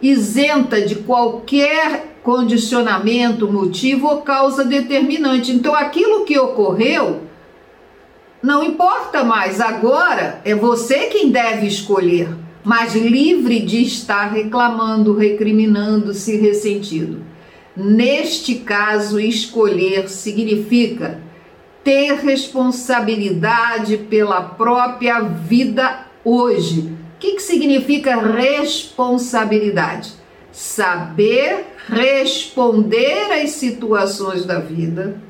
isenta 0.01 0.81
de 0.81 0.95
qualquer 0.95 2.19
condicionamento, 2.23 3.51
motivo 3.51 4.07
ou 4.07 4.23
causa 4.23 4.65
determinante. 4.65 5.51
Então 5.51 5.75
aquilo 5.75 6.25
que 6.25 6.39
ocorreu 6.39 7.23
não 8.41 8.63
importa 8.63 9.25
mais, 9.25 9.61
agora 9.61 10.41
é 10.45 10.55
você 10.55 11.07
quem 11.07 11.33
deve 11.33 11.67
escolher 11.67 12.29
mas 12.65 12.95
livre 12.95 13.61
de 13.61 13.83
estar 13.83 14.33
reclamando, 14.33 15.17
recriminando, 15.17 16.13
se 16.13 16.37
ressentido. 16.37 17.25
Neste 17.77 18.57
caso, 18.57 19.19
escolher 19.19 20.09
significa 20.09 21.21
ter 21.83 22.15
responsabilidade 22.17 23.97
pela 23.97 24.43
própria 24.43 25.21
vida 25.21 26.07
hoje. 26.25 26.81
O 27.17 27.19
que, 27.19 27.33
que 27.33 27.43
significa 27.43 28.17
responsabilidade? 28.17 30.13
Saber 30.53 31.67
responder 31.89 33.33
às 33.33 33.51
situações 33.51 34.45
da 34.45 34.59
vida, 34.59 35.21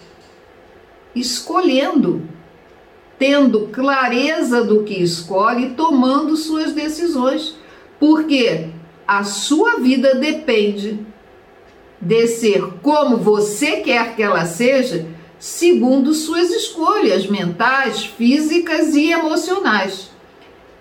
escolhendo, 1.15 2.23
tendo 3.21 3.67
clareza 3.67 4.65
do 4.65 4.83
que 4.83 4.95
escolhe, 4.95 5.75
tomando 5.77 6.35
suas 6.39 6.73
decisões, 6.73 7.55
porque 7.99 8.69
a 9.07 9.23
sua 9.25 9.79
vida 9.79 10.15
depende 10.15 10.99
de 12.01 12.27
ser 12.27 12.63
como 12.81 13.19
você 13.19 13.83
quer 13.83 14.17
que 14.17 14.23
ela 14.23 14.47
seja, 14.47 15.07
segundo 15.39 16.15
suas 16.15 16.49
escolhas 16.49 17.27
mentais, 17.27 18.07
físicas 18.07 18.95
e 18.95 19.11
emocionais. 19.11 20.11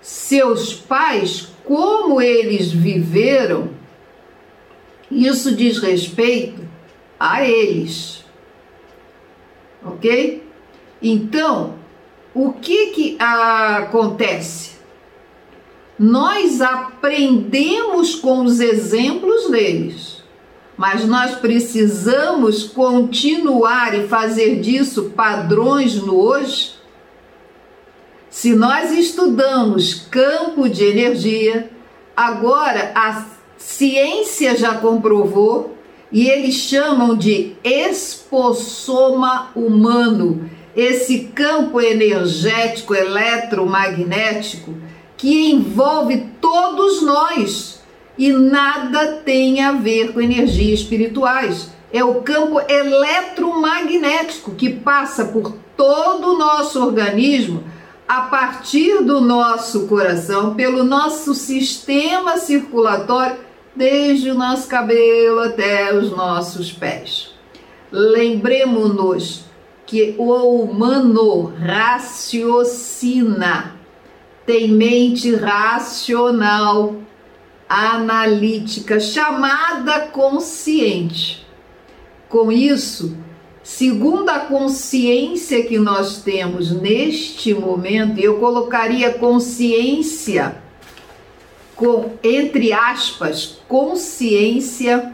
Seus 0.00 0.72
pais, 0.72 1.48
como 1.62 2.22
eles 2.22 2.72
viveram, 2.72 3.68
isso 5.10 5.54
diz 5.54 5.76
respeito 5.76 6.66
a 7.18 7.46
eles. 7.46 8.24
Ok? 9.84 10.42
Então, 11.02 11.79
o 12.34 12.52
que 12.52 12.86
que 12.88 13.16
acontece? 13.18 14.72
Nós 15.98 16.60
aprendemos 16.60 18.14
com 18.14 18.44
os 18.44 18.60
exemplos 18.60 19.50
deles, 19.50 20.22
mas 20.76 21.04
nós 21.04 21.34
precisamos 21.34 22.64
continuar 22.64 23.94
e 23.98 24.08
fazer 24.08 24.60
disso 24.60 25.12
padrões 25.14 25.96
no 25.96 26.16
hoje. 26.16 26.74
Se 28.30 28.54
nós 28.54 28.92
estudamos 28.92 29.92
campo 29.92 30.68
de 30.68 30.84
energia, 30.84 31.70
agora 32.16 32.92
a 32.94 33.26
ciência 33.58 34.56
já 34.56 34.76
comprovou 34.76 35.76
e 36.10 36.28
eles 36.28 36.54
chamam 36.54 37.14
de 37.14 37.52
espossoma 37.62 39.50
humano, 39.54 40.48
esse 40.80 41.30
campo 41.34 41.80
energético 41.80 42.94
eletromagnético 42.94 44.74
que 45.16 45.50
envolve 45.50 46.26
todos 46.40 47.02
nós 47.02 47.82
e 48.16 48.32
nada 48.32 49.20
tem 49.24 49.62
a 49.62 49.72
ver 49.72 50.12
com 50.12 50.20
energias 50.20 50.80
espirituais. 50.80 51.70
É 51.92 52.02
o 52.02 52.22
campo 52.22 52.60
eletromagnético 52.66 54.54
que 54.54 54.70
passa 54.70 55.26
por 55.26 55.52
todo 55.76 56.34
o 56.34 56.38
nosso 56.38 56.82
organismo 56.82 57.64
a 58.08 58.22
partir 58.22 59.04
do 59.04 59.20
nosso 59.20 59.86
coração, 59.86 60.54
pelo 60.54 60.82
nosso 60.82 61.34
sistema 61.34 62.38
circulatório 62.38 63.36
desde 63.76 64.30
o 64.30 64.34
nosso 64.34 64.66
cabelo 64.66 65.40
até 65.40 65.94
os 65.94 66.10
nossos 66.10 66.72
pés. 66.72 67.34
Lembremos-nos 67.92 69.49
que 69.90 70.14
o 70.16 70.62
humano 70.62 71.52
raciocina, 71.58 73.74
tem 74.46 74.68
mente 74.68 75.34
racional, 75.34 76.94
analítica, 77.68 79.00
chamada 79.00 80.06
consciente. 80.06 81.44
Com 82.28 82.52
isso, 82.52 83.16
segundo 83.64 84.28
a 84.28 84.38
consciência 84.38 85.66
que 85.66 85.76
nós 85.76 86.22
temos 86.22 86.70
neste 86.70 87.52
momento, 87.52 88.20
eu 88.20 88.38
colocaria 88.38 89.14
consciência 89.14 90.62
com, 91.74 92.12
entre 92.22 92.72
aspas, 92.72 93.58
consciência, 93.66 95.12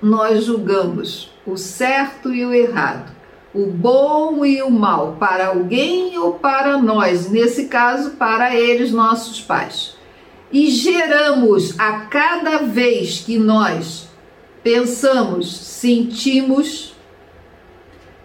nós 0.00 0.44
julgamos 0.44 1.31
o 1.46 1.56
certo 1.56 2.32
e 2.32 2.44
o 2.44 2.52
errado, 2.52 3.12
o 3.54 3.66
bom 3.66 4.44
e 4.44 4.62
o 4.62 4.70
mal, 4.70 5.16
para 5.18 5.48
alguém 5.48 6.18
ou 6.18 6.34
para 6.34 6.78
nós, 6.78 7.30
nesse 7.30 7.66
caso, 7.66 8.12
para 8.12 8.54
eles, 8.54 8.92
nossos 8.92 9.40
pais. 9.40 9.96
E 10.50 10.70
geramos 10.70 11.78
a 11.78 12.00
cada 12.06 12.58
vez 12.58 13.20
que 13.20 13.38
nós 13.38 14.08
pensamos, 14.62 15.56
sentimos, 15.56 16.94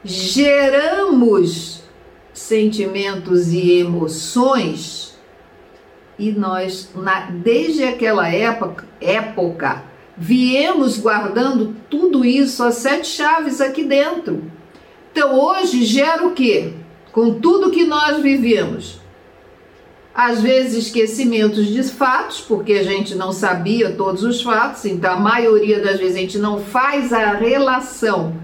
geramos 0.04 1.84
sentimentos 2.34 3.52
e 3.52 3.80
emoções 3.80 5.18
e 6.20 6.32
nós, 6.32 6.90
na, 6.96 7.30
desde 7.30 7.84
aquela 7.84 8.28
época, 8.28 8.86
época, 9.00 9.84
viemos 10.18 10.98
guardando 10.98 11.76
tudo 11.90 12.26
isso, 12.26 12.64
as 12.64 12.76
sete 12.76 13.08
chaves 13.08 13.62
aqui 13.62 13.84
dentro. 13.84 14.44
Então 15.12 15.40
hoje 15.40 15.86
gera 15.86 16.26
o 16.26 16.32
quê? 16.32 16.74
Com 17.12 17.40
tudo 17.40 17.72
que 17.72 17.86
nós 17.86 18.22
vivemos. 18.22 19.00
Às 20.14 20.42
vezes 20.42 20.88
esquecimentos 20.88 21.68
de 21.68 21.84
fatos, 21.84 22.42
porque 22.42 22.74
a 22.74 22.84
gente 22.84 23.14
não 23.14 23.32
sabia 23.32 23.92
todos 23.92 24.24
os 24.24 24.42
fatos, 24.42 24.84
então 24.86 25.14
a 25.14 25.20
maioria 25.20 25.80
das 25.80 26.00
vezes 26.00 26.16
a 26.16 26.20
gente 26.20 26.40
não 26.40 26.60
faz 26.60 27.14
a 27.14 27.34
relação, 27.34 28.36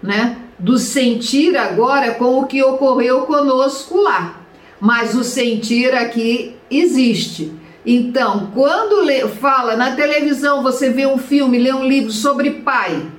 né, 0.00 0.38
do 0.56 0.78
sentir 0.78 1.56
agora 1.56 2.14
com 2.14 2.38
o 2.38 2.46
que 2.46 2.62
ocorreu 2.62 3.22
conosco 3.22 4.00
lá. 4.00 4.42
Mas 4.80 5.16
o 5.16 5.24
sentir 5.24 5.92
aqui 5.92 6.54
existe. 6.70 7.52
Então, 7.90 8.50
quando 8.52 9.00
lê, 9.00 9.26
fala 9.26 9.74
na 9.74 9.96
televisão, 9.96 10.62
você 10.62 10.90
vê 10.90 11.06
um 11.06 11.16
filme, 11.16 11.58
lê 11.58 11.72
um 11.72 11.86
livro 11.86 12.10
sobre 12.10 12.50
pai, 12.50 13.10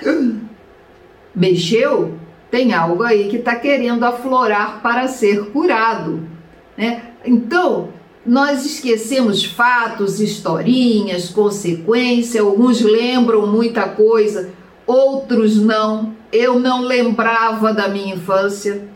mexeu, 1.34 2.14
tem 2.48 2.72
algo 2.72 3.02
aí 3.02 3.28
que 3.28 3.38
está 3.38 3.56
querendo 3.56 4.04
aflorar 4.04 4.80
para 4.80 5.08
ser 5.08 5.46
curado. 5.46 6.22
Né? 6.76 7.02
Então, 7.24 7.88
nós 8.24 8.64
esquecemos 8.64 9.44
fatos, 9.44 10.20
historinhas, 10.20 11.28
consequência, 11.30 12.42
alguns 12.42 12.80
lembram 12.80 13.44
muita 13.48 13.88
coisa, 13.88 14.50
outros 14.86 15.56
não. 15.56 16.14
Eu 16.32 16.60
não 16.60 16.82
lembrava 16.82 17.74
da 17.74 17.88
minha 17.88 18.14
infância 18.14 18.86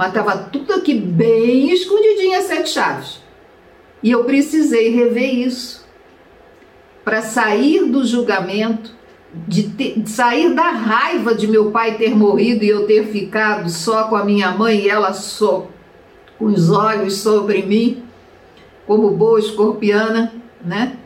mas 0.00 0.08
estava 0.08 0.34
tudo 0.34 0.72
aqui 0.72 0.94
bem 0.94 1.70
escondidinho 1.70 2.38
as 2.38 2.44
sete 2.44 2.70
chaves. 2.70 3.19
E 4.02 4.10
eu 4.10 4.24
precisei 4.24 4.90
rever 4.90 5.34
isso 5.34 5.86
para 7.04 7.22
sair 7.22 7.84
do 7.86 8.06
julgamento, 8.06 8.94
de, 9.46 9.64
ter, 9.64 10.00
de, 10.00 10.10
sair 10.10 10.54
da 10.54 10.70
raiva 10.70 11.34
de 11.34 11.46
meu 11.46 11.70
pai 11.70 11.96
ter 11.96 12.14
morrido 12.14 12.64
e 12.64 12.68
eu 12.68 12.86
ter 12.86 13.06
ficado 13.08 13.68
só 13.68 14.04
com 14.04 14.16
a 14.16 14.24
minha 14.24 14.50
mãe 14.52 14.80
e 14.80 14.88
ela 14.88 15.12
só 15.12 15.68
com 16.38 16.46
os 16.46 16.70
olhos 16.70 17.18
sobre 17.18 17.62
mim, 17.62 18.02
como 18.86 19.10
boa 19.10 19.38
escorpiana, 19.38 20.32
né? 20.64 20.96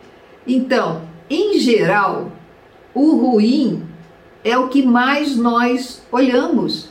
Então, 0.46 1.02
em 1.28 1.58
geral, 1.58 2.30
o 2.94 3.16
ruim 3.16 3.82
é 4.44 4.56
o 4.56 4.68
que 4.68 4.82
mais 4.82 5.36
nós 5.36 6.02
olhamos, 6.12 6.90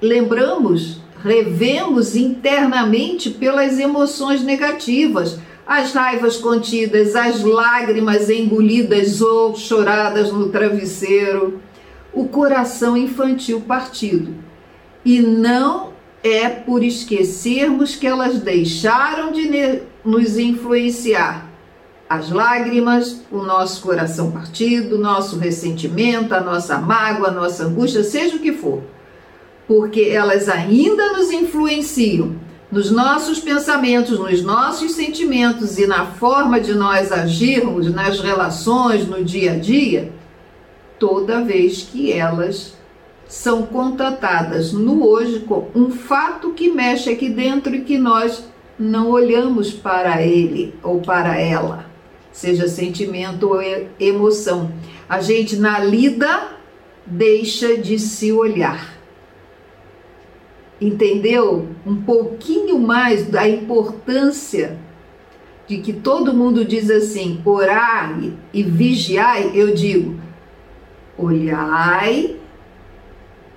lembramos 0.00 1.01
revemos 1.22 2.16
internamente 2.16 3.30
pelas 3.30 3.78
emoções 3.78 4.42
negativas, 4.42 5.38
as 5.64 5.92
raivas 5.92 6.36
contidas, 6.36 7.14
as 7.14 7.42
lágrimas 7.44 8.28
engolidas 8.28 9.20
ou 9.20 9.54
choradas 9.54 10.32
no 10.32 10.48
travesseiro, 10.48 11.60
o 12.12 12.26
coração 12.26 12.96
infantil 12.96 13.60
partido. 13.60 14.34
E 15.04 15.20
não 15.20 15.92
é 16.24 16.48
por 16.48 16.82
esquecermos 16.82 17.94
que 17.94 18.06
elas 18.06 18.40
deixaram 18.40 19.30
de 19.30 19.80
nos 20.04 20.36
influenciar. 20.36 21.48
As 22.08 22.30
lágrimas, 22.30 23.22
o 23.30 23.38
nosso 23.38 23.80
coração 23.80 24.32
partido, 24.32 24.98
nosso 24.98 25.38
ressentimento, 25.38 26.34
a 26.34 26.40
nossa 26.40 26.78
mágoa, 26.78 27.28
a 27.28 27.32
nossa 27.32 27.64
angústia, 27.64 28.02
seja 28.02 28.36
o 28.36 28.40
que 28.40 28.52
for 28.52 28.82
porque 29.66 30.02
elas 30.02 30.48
ainda 30.48 31.12
nos 31.12 31.30
influenciam 31.30 32.36
nos 32.70 32.90
nossos 32.90 33.38
pensamentos, 33.38 34.18
nos 34.18 34.42
nossos 34.42 34.92
sentimentos 34.92 35.78
e 35.78 35.86
na 35.86 36.06
forma 36.06 36.58
de 36.58 36.72
nós 36.72 37.12
agirmos 37.12 37.92
nas 37.92 38.18
relações, 38.18 39.06
no 39.06 39.22
dia 39.22 39.52
a 39.52 39.56
dia, 39.56 40.10
toda 40.98 41.44
vez 41.44 41.82
que 41.82 42.10
elas 42.10 42.74
são 43.28 43.62
contatadas 43.64 44.72
no 44.72 45.06
hoje 45.06 45.40
com 45.40 45.68
um 45.74 45.90
fato 45.90 46.52
que 46.52 46.70
mexe 46.70 47.10
aqui 47.10 47.28
dentro 47.28 47.74
e 47.74 47.82
que 47.82 47.98
nós 47.98 48.44
não 48.78 49.10
olhamos 49.10 49.70
para 49.70 50.22
ele 50.22 50.74
ou 50.82 51.00
para 51.00 51.38
ela, 51.38 51.86
seja 52.30 52.68
sentimento 52.68 53.48
ou 53.48 53.60
emoção. 54.00 54.72
A 55.08 55.20
gente 55.20 55.56
na 55.56 55.78
lida 55.78 56.48
deixa 57.06 57.76
de 57.76 57.98
se 57.98 58.32
olhar. 58.32 58.91
Entendeu 60.82 61.68
um 61.86 61.94
pouquinho 62.02 62.76
mais 62.76 63.26
da 63.28 63.48
importância 63.48 64.76
de 65.64 65.78
que 65.78 65.92
todo 65.92 66.34
mundo 66.34 66.64
diz 66.64 66.90
assim, 66.90 67.40
orar 67.44 68.18
e 68.52 68.64
vigiai, 68.64 69.52
eu 69.54 69.72
digo, 69.72 70.16
olhai, 71.16 72.36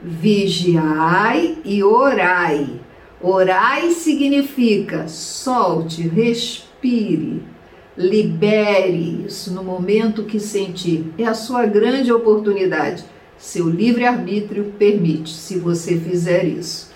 vigiai 0.04 1.58
e 1.66 1.84
orai. 1.84 2.80
Orai 3.20 3.90
significa 3.90 5.08
solte, 5.08 6.08
respire, 6.08 7.42
libere 7.98 9.24
isso 9.26 9.52
no 9.52 9.64
momento 9.64 10.26
que 10.26 10.40
sentir. 10.40 11.12
É 11.18 11.24
a 11.26 11.34
sua 11.34 11.66
grande 11.66 12.14
oportunidade. 12.14 13.04
Seu 13.36 13.68
livre-arbítrio 13.68 14.76
permite, 14.78 15.32
se 15.32 15.58
você 15.58 15.98
fizer 15.98 16.46
isso. 16.46 16.94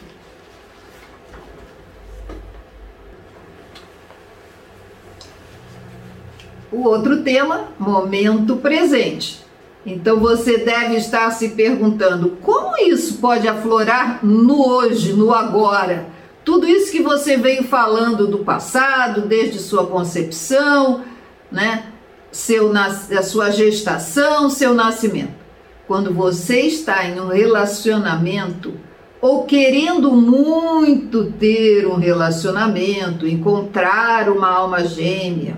O 6.71 6.83
outro 6.87 7.23
tema, 7.23 7.69
momento 7.79 8.57
presente. 8.57 9.43
Então 9.85 10.19
você 10.19 10.57
deve 10.57 10.95
estar 10.97 11.31
se 11.31 11.49
perguntando: 11.49 12.37
como 12.41 12.77
isso 12.77 13.15
pode 13.15 13.47
aflorar 13.47 14.23
no 14.23 14.67
hoje, 14.67 15.13
no 15.13 15.33
agora? 15.33 16.05
Tudo 16.45 16.67
isso 16.67 16.91
que 16.91 17.01
você 17.01 17.37
veio 17.37 17.63
falando 17.63 18.27
do 18.27 18.39
passado, 18.39 19.21
desde 19.21 19.59
sua 19.59 19.85
concepção, 19.85 21.03
né? 21.51 21.85
Seu, 22.31 22.71
a 22.75 23.23
sua 23.23 23.49
gestação, 23.49 24.49
seu 24.49 24.73
nascimento. 24.73 25.39
Quando 25.87 26.13
você 26.13 26.61
está 26.61 27.05
em 27.05 27.19
um 27.19 27.27
relacionamento 27.27 28.73
ou 29.19 29.45
querendo 29.45 30.11
muito 30.11 31.31
ter 31.31 31.87
um 31.87 31.95
relacionamento, 31.95 33.27
encontrar 33.27 34.29
uma 34.29 34.49
alma 34.49 34.85
gêmea, 34.85 35.57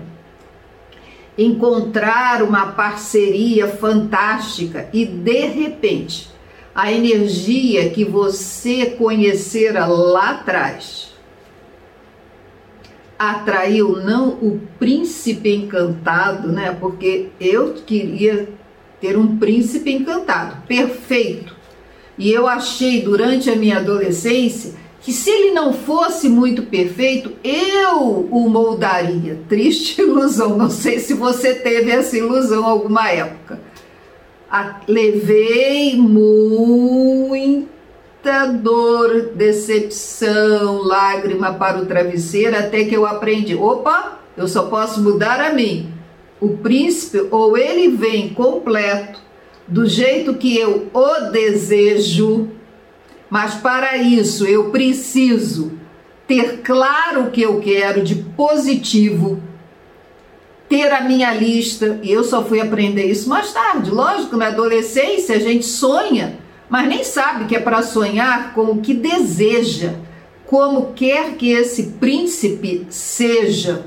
encontrar 1.36 2.42
uma 2.42 2.72
parceria 2.72 3.66
fantástica 3.68 4.88
e 4.92 5.04
de 5.06 5.46
repente 5.46 6.30
a 6.74 6.92
energia 6.92 7.90
que 7.90 8.04
você 8.04 8.86
conhecera 8.86 9.86
lá 9.86 10.30
atrás 10.30 11.12
atraiu 13.18 13.96
não 14.02 14.30
o 14.30 14.60
príncipe 14.78 15.54
encantado, 15.54 16.48
né? 16.48 16.76
Porque 16.80 17.28
eu 17.40 17.74
queria 17.74 18.48
ter 19.00 19.16
um 19.16 19.36
príncipe 19.36 19.92
encantado, 19.92 20.56
perfeito. 20.66 21.54
E 22.18 22.32
eu 22.32 22.48
achei 22.48 23.02
durante 23.02 23.48
a 23.48 23.56
minha 23.56 23.78
adolescência 23.78 24.74
que 25.02 25.12
se 25.12 25.28
ele 25.28 25.50
não 25.50 25.72
fosse 25.72 26.28
muito 26.28 26.62
perfeito, 26.62 27.32
eu 27.42 28.28
o 28.30 28.48
moldaria. 28.48 29.40
Triste 29.50 30.00
ilusão, 30.00 30.56
não 30.56 30.70
sei 30.70 31.00
se 31.00 31.12
você 31.12 31.54
teve 31.54 31.90
essa 31.90 32.16
ilusão 32.16 32.64
alguma 32.64 33.10
época. 33.10 33.60
A, 34.48 34.80
levei 34.86 35.96
muita 35.96 37.66
dor, 38.46 39.32
decepção, 39.34 40.82
lágrima 40.82 41.52
para 41.54 41.78
o 41.78 41.86
travesseiro 41.86 42.56
até 42.56 42.84
que 42.84 42.94
eu 42.96 43.04
aprendi: 43.04 43.56
opa, 43.56 44.20
eu 44.36 44.46
só 44.46 44.66
posso 44.66 45.02
mudar 45.02 45.40
a 45.40 45.52
mim. 45.52 45.92
O 46.40 46.58
príncipe, 46.58 47.26
ou 47.30 47.56
ele 47.56 47.96
vem 47.96 48.28
completo, 48.28 49.18
do 49.66 49.86
jeito 49.86 50.34
que 50.34 50.56
eu 50.56 50.88
o 50.92 51.30
desejo, 51.30 52.48
mas 53.32 53.54
para 53.54 53.96
isso 53.96 54.44
eu 54.46 54.68
preciso 54.68 55.72
ter 56.28 56.58
claro 56.58 57.22
o 57.22 57.30
que 57.30 57.40
eu 57.40 57.62
quero 57.62 58.04
de 58.04 58.14
positivo, 58.14 59.42
ter 60.68 60.92
a 60.92 61.00
minha 61.00 61.32
lista, 61.32 61.98
e 62.02 62.12
eu 62.12 62.24
só 62.24 62.44
fui 62.44 62.60
aprender 62.60 63.06
isso 63.06 63.30
mais 63.30 63.50
tarde. 63.50 63.90
Lógico, 63.90 64.36
na 64.36 64.48
adolescência 64.48 65.34
a 65.34 65.38
gente 65.38 65.64
sonha, 65.64 66.40
mas 66.68 66.86
nem 66.86 67.02
sabe 67.02 67.46
que 67.46 67.56
é 67.56 67.58
para 67.58 67.80
sonhar 67.80 68.52
com 68.52 68.64
o 68.64 68.82
que 68.82 68.92
deseja, 68.92 69.94
como 70.44 70.92
quer 70.92 71.34
que 71.36 71.50
esse 71.52 71.84
príncipe 71.98 72.86
seja. 72.90 73.86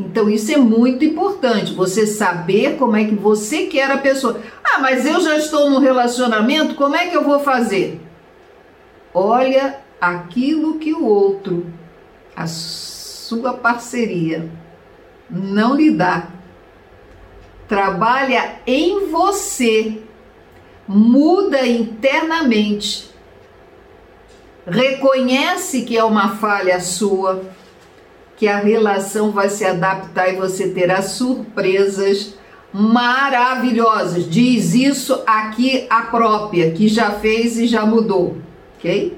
Então 0.00 0.30
isso 0.30 0.52
é 0.52 0.56
muito 0.56 1.04
importante, 1.04 1.74
você 1.74 2.06
saber 2.06 2.76
como 2.76 2.96
é 2.96 3.04
que 3.04 3.14
você 3.14 3.66
quer 3.66 3.90
a 3.90 3.98
pessoa. 3.98 4.40
Ah, 4.64 4.78
mas 4.78 5.04
eu 5.04 5.20
já 5.20 5.36
estou 5.36 5.68
no 5.68 5.78
relacionamento, 5.78 6.74
como 6.74 6.96
é 6.96 7.08
que 7.08 7.16
eu 7.16 7.22
vou 7.22 7.40
fazer? 7.40 8.00
Olha 9.12 9.80
aquilo 10.00 10.78
que 10.78 10.94
o 10.94 11.04
outro, 11.04 11.66
a 12.34 12.46
sua 12.46 13.52
parceria, 13.52 14.50
não 15.28 15.74
lhe 15.74 15.90
dá. 15.90 16.28
Trabalha 17.68 18.56
em 18.66 19.10
você, 19.10 20.02
muda 20.88 21.66
internamente, 21.66 23.10
reconhece 24.66 25.82
que 25.82 25.96
é 25.96 26.02
uma 26.02 26.36
falha 26.36 26.80
sua 26.80 27.42
que 28.40 28.48
a 28.48 28.56
relação 28.56 29.32
vai 29.32 29.50
se 29.50 29.66
adaptar 29.66 30.32
e 30.32 30.36
você 30.36 30.70
terá 30.70 31.02
surpresas 31.02 32.36
maravilhosas. 32.72 34.26
Diz 34.30 34.72
isso 34.72 35.22
aqui 35.26 35.86
a 35.90 36.00
própria, 36.04 36.70
que 36.70 36.88
já 36.88 37.10
fez 37.10 37.58
e 37.58 37.66
já 37.66 37.84
mudou, 37.84 38.38
ok? 38.78 39.14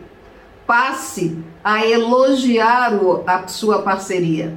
Passe 0.66 1.38
a 1.62 1.87
elogiar 1.87 2.98
a 3.24 3.46
sua 3.46 3.82
parceria. 3.82 4.54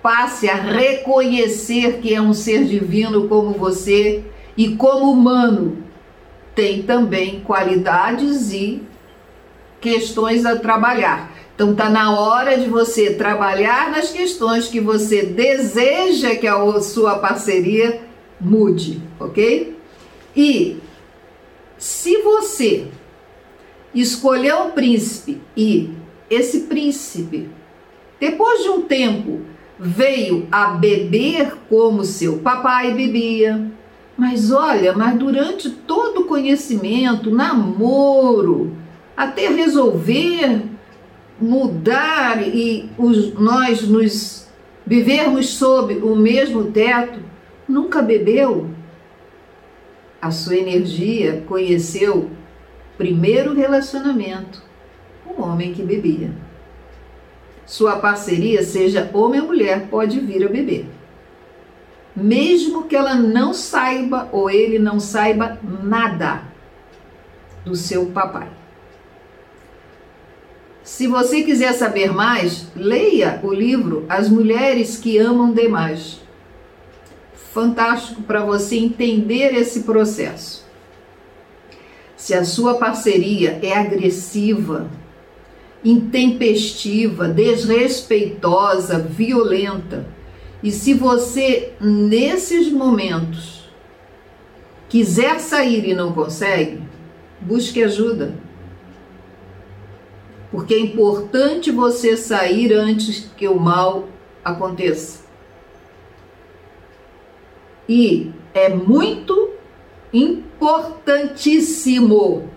Passe 0.00 0.48
a 0.48 0.54
reconhecer 0.54 1.98
que 1.98 2.14
é 2.14 2.22
um 2.22 2.32
ser 2.32 2.66
divino 2.66 3.26
como 3.26 3.50
você 3.54 4.22
e 4.56 4.76
como 4.76 5.10
humano 5.10 5.78
tem 6.54 6.84
também 6.84 7.40
qualidades 7.40 8.52
e 8.52 8.84
questões 9.80 10.46
a 10.46 10.54
trabalhar. 10.54 11.29
Então 11.60 11.74
tá 11.74 11.90
na 11.90 12.18
hora 12.18 12.56
de 12.56 12.70
você 12.70 13.12
trabalhar 13.12 13.90
nas 13.90 14.10
questões 14.10 14.68
que 14.68 14.80
você 14.80 15.26
deseja 15.26 16.34
que 16.34 16.46
a 16.46 16.80
sua 16.80 17.18
parceria 17.18 18.00
mude, 18.40 19.02
ok? 19.20 19.76
E 20.34 20.78
se 21.76 22.22
você 22.22 22.86
escolher 23.94 24.54
um 24.54 24.70
príncipe 24.70 25.38
e 25.54 25.90
esse 26.30 26.60
príncipe, 26.60 27.50
depois 28.18 28.62
de 28.62 28.70
um 28.70 28.80
tempo, 28.80 29.42
veio 29.78 30.48
a 30.50 30.68
beber 30.68 31.58
como 31.68 32.06
seu 32.06 32.38
papai 32.38 32.94
bebia, 32.94 33.70
mas 34.16 34.50
olha, 34.50 34.94
mas 34.94 35.14
durante 35.18 35.68
todo 35.68 36.22
o 36.22 36.24
conhecimento, 36.24 37.30
namoro, 37.30 38.74
até 39.14 39.48
resolver 39.48 40.69
mudar 41.40 42.46
e 42.46 42.90
os, 42.98 43.34
nós 43.34 43.82
nos 43.82 44.46
vivermos 44.86 45.50
sob 45.50 45.94
o 45.94 46.14
mesmo 46.16 46.70
teto, 46.70 47.20
nunca 47.68 48.02
bebeu. 48.02 48.70
A 50.20 50.30
sua 50.30 50.56
energia 50.56 51.42
conheceu 51.46 52.30
primeiro 52.98 53.54
relacionamento, 53.54 54.62
um 55.26 55.42
homem 55.42 55.72
que 55.72 55.82
bebia. 55.82 56.30
Sua 57.64 57.96
parceria, 57.96 58.62
seja 58.62 59.08
homem 59.14 59.40
ou 59.40 59.46
mulher, 59.46 59.86
pode 59.88 60.20
vir 60.20 60.44
a 60.44 60.48
beber. 60.48 60.86
Mesmo 62.14 62.84
que 62.84 62.96
ela 62.96 63.14
não 63.14 63.54
saiba 63.54 64.28
ou 64.32 64.50
ele 64.50 64.78
não 64.78 64.98
saiba 64.98 65.58
nada 65.62 66.42
do 67.64 67.76
seu 67.76 68.06
papai. 68.06 68.59
Se 70.90 71.06
você 71.06 71.42
quiser 71.42 71.72
saber 71.74 72.12
mais, 72.12 72.66
leia 72.74 73.38
o 73.44 73.52
livro 73.52 74.04
As 74.08 74.28
Mulheres 74.28 74.96
que 74.96 75.18
Amam 75.18 75.52
Demais. 75.52 76.20
Fantástico 77.52 78.22
para 78.22 78.44
você 78.44 78.76
entender 78.76 79.54
esse 79.54 79.84
processo. 79.84 80.66
Se 82.16 82.34
a 82.34 82.44
sua 82.44 82.74
parceria 82.74 83.60
é 83.62 83.72
agressiva, 83.72 84.90
intempestiva, 85.84 87.28
desrespeitosa, 87.28 88.98
violenta, 88.98 90.08
e 90.60 90.72
se 90.72 90.92
você 90.92 91.72
nesses 91.80 92.68
momentos 92.68 93.70
quiser 94.88 95.38
sair 95.38 95.88
e 95.88 95.94
não 95.94 96.12
consegue, 96.12 96.82
busque 97.40 97.80
ajuda 97.80 98.49
porque 100.50 100.74
é 100.74 100.80
importante 100.80 101.70
você 101.70 102.16
sair 102.16 102.72
antes 102.72 103.30
que 103.36 103.46
o 103.46 103.56
mal 103.58 104.08
aconteça. 104.44 105.20
E 107.88 108.32
é 108.52 108.68
muito 108.68 109.50
importantíssimo 110.12 112.50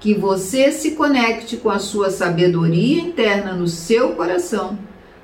que 0.00 0.12
você 0.14 0.72
se 0.72 0.90
conecte 0.92 1.56
com 1.56 1.70
a 1.70 1.78
sua 1.78 2.10
sabedoria 2.10 3.00
interna 3.00 3.52
no 3.52 3.68
seu 3.68 4.16
coração 4.16 4.76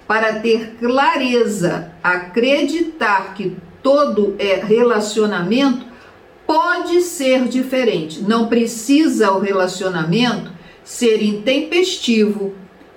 para 0.07 0.39
ter 0.41 0.77
clareza, 0.79 1.91
acreditar 2.03 3.35
que 3.35 3.57
todo 3.83 4.37
é 4.39 4.55
relacionamento 4.55 5.85
pode 6.47 7.03
ser 7.03 7.49
diferente. 7.49 8.23
Não 8.23 8.47
precisa 8.47 9.33
o 9.33 9.41
relacionamento 9.41 10.57
ser 10.89 11.23
intempestivo, 11.23 12.55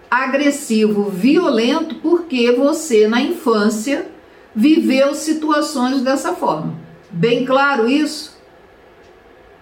agressivo, 0.09 1.09
violento, 1.09 1.95
porque 1.95 2.49
você 2.53 3.05
na 3.05 3.21
infância 3.21 4.07
viveu 4.55 5.13
situações 5.13 6.01
dessa 6.01 6.33
forma. 6.33 6.79
Bem 7.11 7.43
claro 7.43 7.89
isso? 7.89 8.39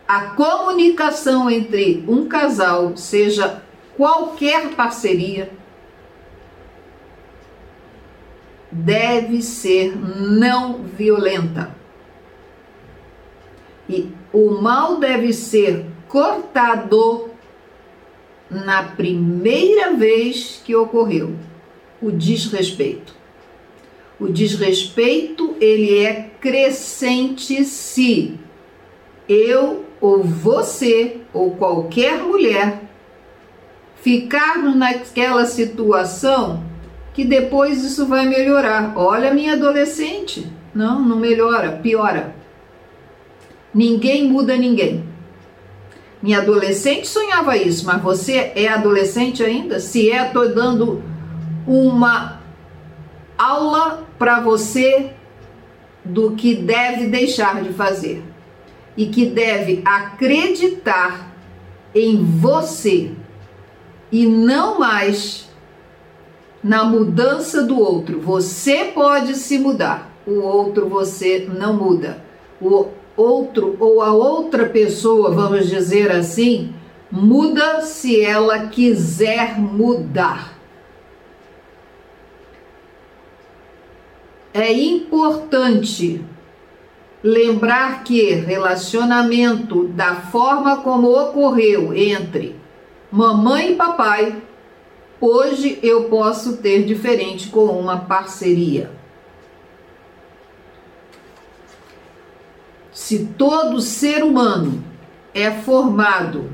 A 0.07 0.21
comunicação 0.35 1.49
entre 1.49 2.05
um 2.07 2.27
casal, 2.27 2.95
seja 2.95 3.63
qualquer 3.97 4.75
parceria, 4.75 5.49
deve 8.71 9.41
ser 9.41 9.97
não 9.97 10.83
violenta. 10.83 11.75
E 13.89 14.11
o 14.31 14.51
mal 14.61 14.97
deve 14.99 15.33
ser 15.33 15.87
cortado 16.07 17.28
na 18.49 18.83
primeira 18.83 19.93
vez 19.93 20.61
que 20.65 20.75
ocorreu 20.75 21.35
o 22.01 22.11
desrespeito. 22.11 23.13
O 24.19 24.27
desrespeito 24.27 25.55
ele 25.61 25.99
é 26.03 26.31
crescente 26.41 27.63
se 27.63 28.37
eu 29.27 29.85
ou 30.01 30.23
você 30.23 31.17
ou 31.33 31.51
qualquer 31.51 32.19
mulher 32.21 32.81
ficarmos 34.01 34.75
naquela 34.75 35.45
situação 35.45 36.63
que 37.13 37.23
depois 37.25 37.83
isso 37.83 38.07
vai 38.07 38.27
melhorar. 38.27 38.93
Olha, 38.97 39.33
minha 39.33 39.53
adolescente. 39.53 40.47
Não, 40.73 41.01
não 41.01 41.17
melhora, 41.17 41.73
piora. 41.73 42.35
Ninguém 43.73 44.27
muda 44.29 44.55
ninguém. 44.55 45.08
Minha 46.21 46.39
adolescente 46.39 47.07
sonhava 47.07 47.55
isso, 47.55 47.85
mas 47.85 48.01
você 48.01 48.51
é 48.55 48.67
adolescente 48.67 49.43
ainda? 49.43 49.79
Se 49.79 50.11
é, 50.11 50.27
estou 50.27 50.53
dando 50.53 51.01
uma 51.65 52.41
aula 53.37 54.05
para 54.17 54.41
você 54.41 55.11
do 56.03 56.31
que 56.31 56.55
deve 56.55 57.07
deixar 57.07 57.61
de 57.63 57.71
fazer 57.71 58.23
e 58.97 59.05
que 59.05 59.27
deve 59.27 59.81
acreditar 59.85 61.31
em 61.95 62.21
você 62.21 63.11
e 64.11 64.25
não 64.25 64.79
mais 64.79 65.49
na 66.61 66.83
mudança 66.83 67.63
do 67.63 67.79
outro. 67.79 68.19
Você 68.19 68.91
pode 68.93 69.35
se 69.35 69.57
mudar, 69.57 70.11
o 70.27 70.41
outro 70.41 70.89
você 70.89 71.47
não 71.49 71.73
muda. 71.73 72.21
O 72.59 72.89
outro 73.19 73.75
ou 73.79 74.01
a 74.01 74.13
outra 74.13 74.65
pessoa, 74.65 75.31
vamos 75.31 75.67
dizer 75.67 76.11
assim, 76.11 76.73
muda 77.11 77.81
se 77.81 78.21
ela 78.21 78.67
quiser 78.67 79.59
mudar. 79.59 80.57
É 84.53 84.71
importante 84.71 86.23
lembrar 87.21 88.03
que 88.03 88.31
relacionamento 88.31 89.87
da 89.89 90.15
forma 90.15 90.77
como 90.77 91.09
ocorreu 91.09 91.93
entre 91.93 92.55
mamãe 93.11 93.73
e 93.73 93.75
papai, 93.75 94.41
hoje 95.19 95.79
eu 95.83 96.05
posso 96.05 96.57
ter 96.57 96.83
diferente 96.83 97.49
com 97.49 97.65
uma 97.65 97.97
parceria. 97.97 98.91
Se 103.09 103.25
todo 103.39 103.81
ser 103.81 104.23
humano 104.23 104.83
é 105.33 105.49
formado 105.49 106.51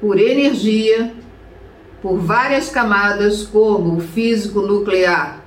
por 0.00 0.18
energia, 0.18 1.12
por 2.00 2.16
várias 2.16 2.70
camadas, 2.70 3.42
como 3.42 3.98
o 3.98 4.00
físico 4.00 4.62
nuclear, 4.62 5.44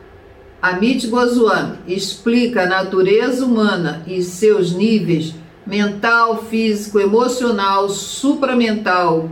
Amit 0.61 1.07
Goswami 1.07 1.79
explica 1.87 2.61
a 2.61 2.65
natureza 2.67 3.43
humana 3.43 4.03
e 4.05 4.21
seus 4.21 4.73
níveis 4.73 5.33
mental, 5.65 6.43
físico, 6.43 6.99
emocional, 6.99 7.89
supramental 7.89 9.27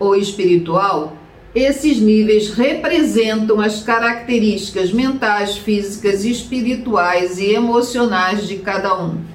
ou 0.00 0.16
espiritual, 0.16 1.16
esses 1.54 2.00
níveis 2.00 2.50
representam 2.50 3.60
as 3.60 3.84
características 3.84 4.90
mentais, 4.90 5.56
físicas, 5.56 6.24
espirituais 6.24 7.38
e 7.38 7.52
emocionais 7.54 8.48
de 8.48 8.56
cada 8.56 9.00
um 9.00 9.32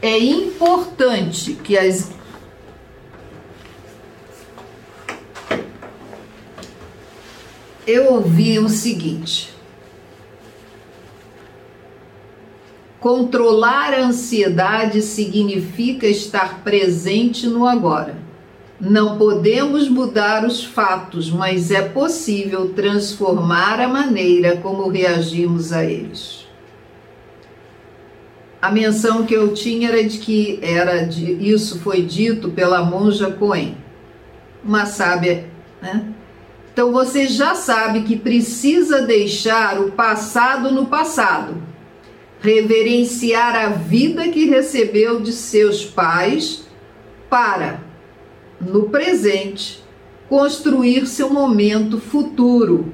é 0.00 0.18
importante 0.18 1.54
que 1.54 1.76
as 1.76 2.10
eu 7.86 8.12
ouvi 8.12 8.58
o 8.58 8.68
seguinte: 8.68 9.52
controlar 13.00 13.92
a 13.94 14.04
ansiedade 14.04 15.02
significa 15.02 16.06
estar 16.06 16.62
presente 16.62 17.46
no 17.46 17.66
agora. 17.66 18.16
Não 18.80 19.18
podemos 19.18 19.88
mudar 19.88 20.44
os 20.44 20.62
fatos, 20.62 21.28
mas 21.28 21.72
é 21.72 21.82
possível 21.82 22.72
transformar 22.74 23.80
a 23.80 23.88
maneira 23.88 24.58
como 24.58 24.88
reagimos 24.88 25.72
a 25.72 25.84
eles 25.84 26.47
a 28.60 28.70
menção 28.70 29.24
que 29.24 29.34
eu 29.34 29.54
tinha 29.54 29.88
era 29.88 30.02
de 30.04 30.18
que 30.18 30.58
era 30.62 31.04
de, 31.04 31.32
isso 31.32 31.78
foi 31.80 32.02
dito 32.02 32.50
pela 32.50 32.82
monja 32.82 33.30
Coen, 33.30 33.76
uma 34.64 34.84
sábia, 34.84 35.48
né? 35.80 36.04
Então 36.72 36.92
você 36.92 37.26
já 37.26 37.54
sabe 37.54 38.02
que 38.02 38.16
precisa 38.16 39.02
deixar 39.02 39.80
o 39.80 39.92
passado 39.92 40.70
no 40.70 40.86
passado, 40.86 41.60
reverenciar 42.40 43.56
a 43.56 43.68
vida 43.68 44.28
que 44.28 44.44
recebeu 44.44 45.20
de 45.20 45.32
seus 45.32 45.84
pais 45.84 46.68
para, 47.28 47.80
no 48.60 48.90
presente, 48.90 49.82
construir 50.28 51.06
seu 51.06 51.30
momento 51.30 51.98
futuro 51.98 52.92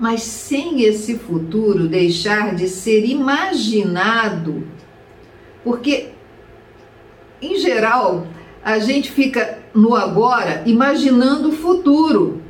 mas 0.00 0.22
sem 0.22 0.82
esse 0.82 1.18
futuro 1.18 1.86
deixar 1.86 2.54
de 2.54 2.66
ser 2.68 3.04
imaginado. 3.04 4.66
Porque, 5.62 6.08
em 7.42 7.58
geral, 7.58 8.26
a 8.64 8.78
gente 8.78 9.12
fica 9.12 9.58
no 9.74 9.94
agora 9.94 10.62
imaginando 10.64 11.50
o 11.50 11.52
futuro 11.52 12.40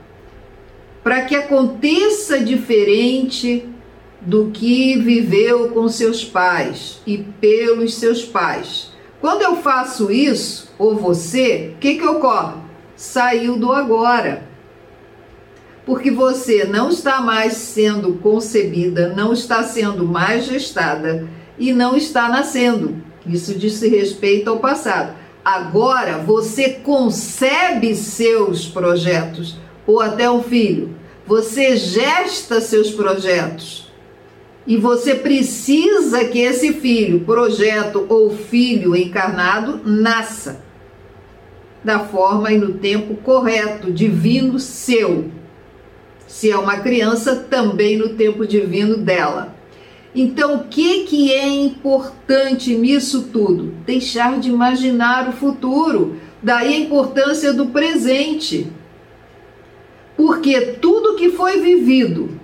para 1.02 1.22
que 1.22 1.34
aconteça 1.34 2.38
diferente 2.38 3.68
do 4.20 4.50
que 4.52 4.96
viveu 4.98 5.70
com 5.70 5.88
seus 5.88 6.24
pais 6.24 7.00
e 7.04 7.18
pelos 7.18 7.94
seus 7.94 8.22
pais. 8.22 8.92
Quando 9.20 9.42
eu 9.42 9.56
faço 9.56 10.12
isso, 10.12 10.72
ou 10.78 10.94
você, 10.94 11.72
o 11.74 11.78
que, 11.80 11.96
que 11.96 12.06
ocorre? 12.06 12.60
Saiu 12.94 13.58
do 13.58 13.72
agora 13.72 14.49
porque 15.90 16.08
você 16.08 16.62
não 16.62 16.88
está 16.88 17.20
mais 17.20 17.54
sendo 17.54 18.12
concebida, 18.12 19.12
não 19.12 19.32
está 19.32 19.64
sendo 19.64 20.06
mais 20.06 20.44
gestada 20.44 21.26
e 21.58 21.72
não 21.72 21.96
está 21.96 22.28
nascendo. 22.28 23.02
Isso 23.26 23.58
diz 23.58 23.82
respeito 23.82 24.48
ao 24.48 24.60
passado. 24.60 25.16
Agora 25.44 26.18
você 26.18 26.68
concebe 26.74 27.96
seus 27.96 28.68
projetos, 28.68 29.58
ou 29.84 30.00
até 30.00 30.30
um 30.30 30.44
filho. 30.44 30.94
Você 31.26 31.76
gesta 31.76 32.60
seus 32.60 32.92
projetos. 32.92 33.90
E 34.64 34.76
você 34.76 35.16
precisa 35.16 36.24
que 36.26 36.38
esse 36.38 36.72
filho, 36.72 37.24
projeto 37.24 38.06
ou 38.08 38.30
filho 38.30 38.94
encarnado, 38.94 39.80
nasça 39.84 40.62
da 41.82 41.98
forma 41.98 42.52
e 42.52 42.58
no 42.58 42.74
tempo 42.74 43.16
correto, 43.16 43.90
divino 43.90 44.60
seu 44.60 45.39
se 46.30 46.48
é 46.48 46.56
uma 46.56 46.78
criança, 46.78 47.34
também 47.34 47.98
no 47.98 48.10
tempo 48.10 48.46
divino 48.46 48.96
dela. 48.96 49.52
Então, 50.14 50.54
o 50.54 50.64
que, 50.68 51.02
que 51.02 51.32
é 51.32 51.46
importante 51.48 52.72
nisso 52.72 53.30
tudo? 53.32 53.74
Deixar 53.84 54.38
de 54.38 54.48
imaginar 54.48 55.28
o 55.28 55.32
futuro. 55.32 56.16
Daí 56.40 56.74
a 56.74 56.78
importância 56.78 57.52
do 57.52 57.66
presente. 57.66 58.68
Porque 60.16 60.60
tudo 60.80 61.16
que 61.16 61.30
foi 61.30 61.60
vivido 61.60 62.40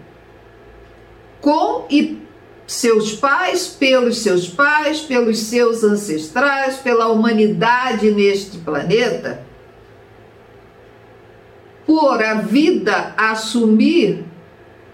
com 1.41 1.87
e 1.89 2.19
seus 2.67 3.13
pais, 3.13 3.69
pelos 3.69 4.19
seus 4.19 4.49
pais, 4.49 5.01
pelos 5.01 5.39
seus 5.39 5.85
ancestrais, 5.85 6.77
pela 6.79 7.07
humanidade 7.07 8.11
neste 8.11 8.59
planeta, 8.59 9.46
por 11.87 12.23
a 12.23 12.35
vida 12.35 13.15
assumir 13.17 14.25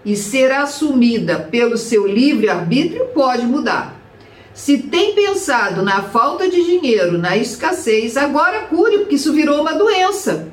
e 0.05 0.15
ser 0.15 0.51
assumida 0.51 1.39
pelo 1.39 1.77
seu 1.77 2.05
livre-arbítrio, 2.05 3.05
pode 3.07 3.45
mudar. 3.45 3.99
Se 4.53 4.77
tem 4.77 5.15
pensado 5.15 5.81
na 5.81 6.03
falta 6.03 6.47
de 6.47 6.63
dinheiro, 6.63 7.17
na 7.17 7.35
escassez, 7.35 8.15
agora 8.15 8.67
cure, 8.67 8.99
porque 8.99 9.15
isso 9.15 9.33
virou 9.33 9.61
uma 9.61 9.73
doença. 9.73 10.47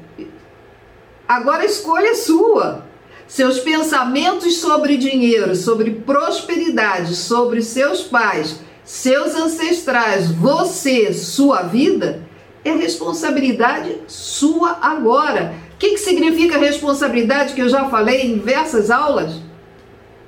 Agora 1.29 1.63
a 1.63 1.67
escolha 1.67 2.09
é 2.09 2.15
sua. 2.15 2.87
Seus 3.29 3.61
pensamentos 3.61 4.57
sobre 4.57 4.97
dinheiro, 4.97 5.55
sobre 5.55 5.91
prosperidade, 5.91 7.15
sobre 7.15 7.63
seus 7.63 8.03
pais, 8.03 8.61
seus 8.83 9.35
ancestrais, 9.37 10.31
você, 10.31 11.13
sua 11.13 11.63
vida, 11.63 12.23
é 12.65 12.73
responsabilidade 12.73 13.99
sua 14.07 14.79
agora. 14.81 15.55
Que, 15.81 15.93
que 15.93 15.99
significa 15.99 16.59
responsabilidade 16.59 17.55
que 17.55 17.63
eu 17.63 17.69
já 17.71 17.89
falei 17.89 18.27
em 18.27 18.35
diversas 18.35 18.91
aulas? 18.91 19.41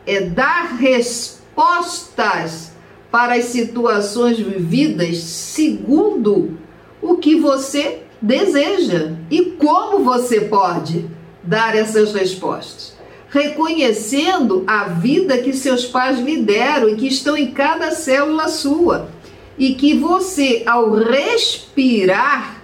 É 0.07 0.23
dar 0.23 0.77
respostas 0.79 2.73
para 3.11 3.35
as 3.35 3.45
situações 3.45 4.39
vividas 4.39 5.19
segundo 5.19 6.57
o 7.03 7.19
que 7.19 7.39
você 7.39 7.99
deseja 8.21 9.13
e 9.31 9.43
como 9.59 10.03
você 10.03 10.41
pode 10.41 11.05
dar 11.43 11.77
essas 11.77 12.15
respostas. 12.15 12.95
Reconhecendo 13.29 14.65
a 14.67 14.85
vida 14.85 15.37
que 15.37 15.53
seus 15.53 15.85
pais 15.85 16.19
lhe 16.19 16.39
deram 16.39 16.89
e 16.89 16.97
que 16.97 17.09
estão 17.09 17.37
em 17.37 17.51
cada 17.51 17.91
célula 17.91 18.49
sua. 18.49 19.11
E 19.59 19.75
que 19.75 19.99
você, 19.99 20.63
ao 20.65 20.93
respirar, 20.93 22.62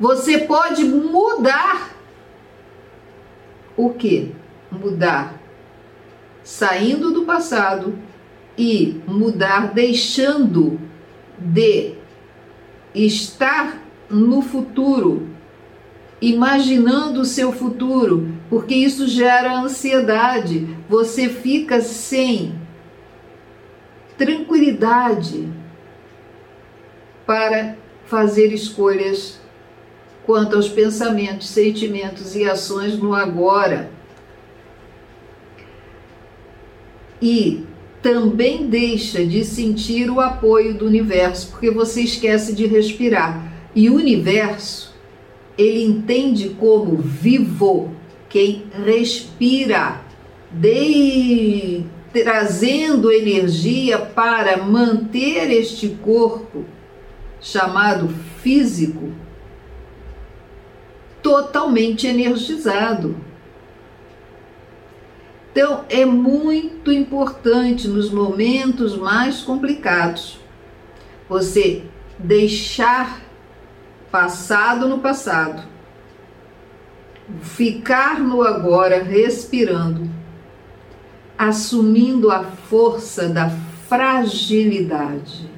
você 0.00 0.38
pode 0.38 0.82
mudar. 0.82 1.94
O 3.76 3.90
que? 3.90 4.34
Mudar. 4.72 5.38
Saindo 6.42 7.12
do 7.12 7.26
passado 7.26 7.98
e 8.56 8.98
mudar, 9.06 9.74
deixando 9.74 10.80
de 11.38 11.96
estar 12.94 13.78
no 14.08 14.40
futuro, 14.40 15.28
imaginando 16.20 17.20
o 17.20 17.26
seu 17.26 17.52
futuro, 17.52 18.34
porque 18.48 18.74
isso 18.74 19.06
gera 19.06 19.52
ansiedade. 19.52 20.66
Você 20.88 21.28
fica 21.28 21.82
sem 21.82 22.58
tranquilidade 24.16 25.46
para 27.26 27.76
fazer 28.06 28.52
escolhas 28.52 29.39
quanto 30.24 30.56
aos 30.56 30.68
pensamentos, 30.68 31.48
sentimentos 31.48 32.36
e 32.36 32.44
ações 32.44 32.98
no 32.98 33.14
agora. 33.14 33.90
E 37.20 37.64
também 38.02 38.66
deixa 38.66 39.24
de 39.24 39.44
sentir 39.44 40.10
o 40.10 40.20
apoio 40.20 40.74
do 40.74 40.86
universo, 40.86 41.50
porque 41.50 41.70
você 41.70 42.02
esquece 42.02 42.54
de 42.54 42.66
respirar. 42.66 43.52
E 43.74 43.90
o 43.90 43.94
universo, 43.94 44.94
ele 45.56 45.82
entende 45.82 46.50
como 46.50 46.96
vivo 46.96 47.92
quem 48.28 48.64
respira, 48.86 50.00
de, 50.50 51.84
trazendo 52.12 53.12
energia 53.12 53.98
para 53.98 54.56
manter 54.56 55.50
este 55.50 55.88
corpo 55.88 56.64
chamado 57.40 58.08
físico 58.42 59.12
totalmente 61.22 62.06
energizado. 62.06 63.16
Então, 65.52 65.84
é 65.88 66.04
muito 66.04 66.92
importante 66.92 67.88
nos 67.88 68.10
momentos 68.10 68.96
mais 68.96 69.40
complicados 69.40 70.38
você 71.28 71.84
deixar 72.18 73.20
passado 74.10 74.88
no 74.88 74.98
passado, 74.98 75.62
ficar 77.42 78.20
no 78.20 78.42
agora 78.42 79.02
respirando, 79.02 80.08
assumindo 81.38 82.30
a 82.30 82.44
força 82.44 83.28
da 83.28 83.50
fragilidade. 83.88 85.48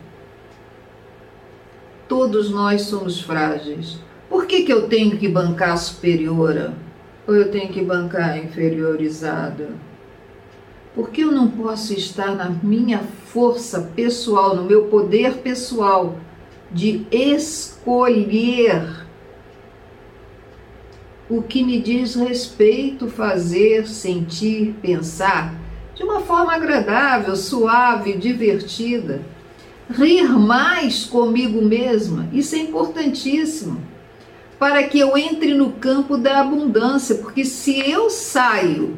Todos 2.06 2.50
nós 2.50 2.82
somos 2.82 3.20
frágeis. 3.20 3.98
Por 4.32 4.46
que, 4.46 4.62
que 4.62 4.72
eu 4.72 4.88
tenho 4.88 5.18
que 5.18 5.28
bancar 5.28 5.76
superiora? 5.76 6.72
Ou 7.28 7.36
eu 7.36 7.50
tenho 7.50 7.68
que 7.68 7.82
bancar 7.82 8.38
inferiorizada? 8.38 9.68
Porque 10.94 11.22
eu 11.22 11.30
não 11.30 11.50
posso 11.50 11.92
estar 11.92 12.34
na 12.34 12.48
minha 12.48 13.00
força 13.26 13.92
pessoal, 13.94 14.56
no 14.56 14.64
meu 14.64 14.84
poder 14.84 15.34
pessoal 15.34 16.16
de 16.70 17.06
escolher 17.12 19.04
o 21.28 21.42
que 21.42 21.62
me 21.62 21.78
diz 21.78 22.14
respeito 22.14 23.08
fazer, 23.08 23.86
sentir, 23.86 24.74
pensar 24.80 25.54
de 25.94 26.02
uma 26.02 26.20
forma 26.20 26.54
agradável, 26.54 27.36
suave, 27.36 28.14
divertida. 28.14 29.20
Rir 29.90 30.26
mais 30.38 31.04
comigo 31.04 31.60
mesma, 31.60 32.30
isso 32.32 32.54
é 32.54 32.60
importantíssimo 32.60 33.91
para 34.62 34.84
que 34.84 34.96
eu 34.96 35.18
entre 35.18 35.54
no 35.54 35.72
campo 35.72 36.16
da 36.16 36.38
abundância, 36.38 37.16
porque 37.16 37.44
se 37.44 37.80
eu 37.80 38.08
saio 38.08 38.96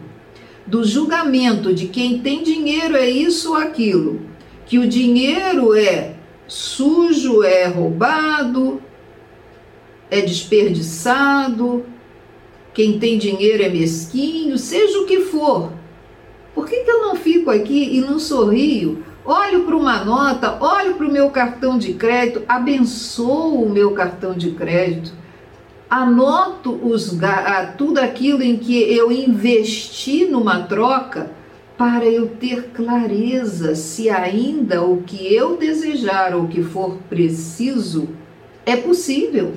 do 0.67 0.85
julgamento 0.85 1.73
de 1.73 1.87
quem 1.87 2.19
tem 2.19 2.43
dinheiro 2.43 2.95
é 2.95 3.09
isso 3.09 3.53
ou 3.53 3.57
aquilo, 3.57 4.21
que 4.67 4.79
o 4.79 4.87
dinheiro 4.87 5.75
é 5.75 6.17
sujo, 6.47 7.43
é 7.43 7.65
roubado, 7.65 8.83
é 10.11 10.21
desperdiçado, 10.21 11.87
quem 12.75 12.99
tem 12.99 13.17
dinheiro 13.17 13.63
é 13.63 13.71
mesquinho, 13.71 14.59
seja 14.59 14.99
o 14.99 15.07
que 15.07 15.21
for. 15.21 15.73
Por 16.55 16.69
que, 16.69 16.77
que 16.81 16.91
eu 16.91 17.01
não 17.01 17.17
fico 17.17 17.51
aqui 17.51 17.97
e 17.97 18.03
não 18.03 18.19
sorrio? 18.19 19.03
Olho 19.25 19.65
para 19.65 19.75
uma 19.75 20.05
nota, 20.05 20.63
olho 20.63 20.97
para 20.97 21.07
o 21.07 21.11
meu 21.11 21.31
cartão 21.31 21.79
de 21.79 21.95
crédito, 21.95 22.43
abençoo 22.47 23.65
o 23.65 23.71
meu 23.71 23.93
cartão 23.93 24.35
de 24.35 24.51
crédito 24.51 25.24
anoto 25.95 26.73
os, 26.83 27.17
tudo 27.79 27.99
aquilo 27.99 28.43
em 28.43 28.57
que 28.57 28.75
eu 28.75 29.13
investi 29.13 30.25
numa 30.25 30.65
troca 30.65 31.31
para 31.79 32.05
eu 32.05 32.29
ter 32.29 32.71
clareza 32.71 33.77
se 33.77 34.11
ainda 34.11 34.83
o 34.83 35.03
que 35.03 35.33
eu 35.33 35.57
desejar 35.57 36.35
ou 36.35 36.49
que 36.49 36.63
for 36.63 36.99
preciso 37.09 38.09
é 38.67 38.77
possível, 38.77 39.55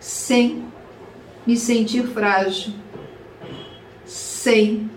sem 0.00 0.64
me 1.46 1.56
sentir 1.56 2.06
frágil, 2.06 2.72
sem 4.06 4.90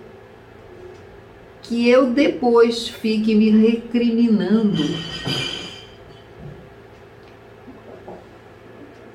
que 1.62 1.90
eu 1.90 2.12
depois 2.12 2.88
fique 2.88 3.36
me 3.36 3.50
recriminando 3.50 4.84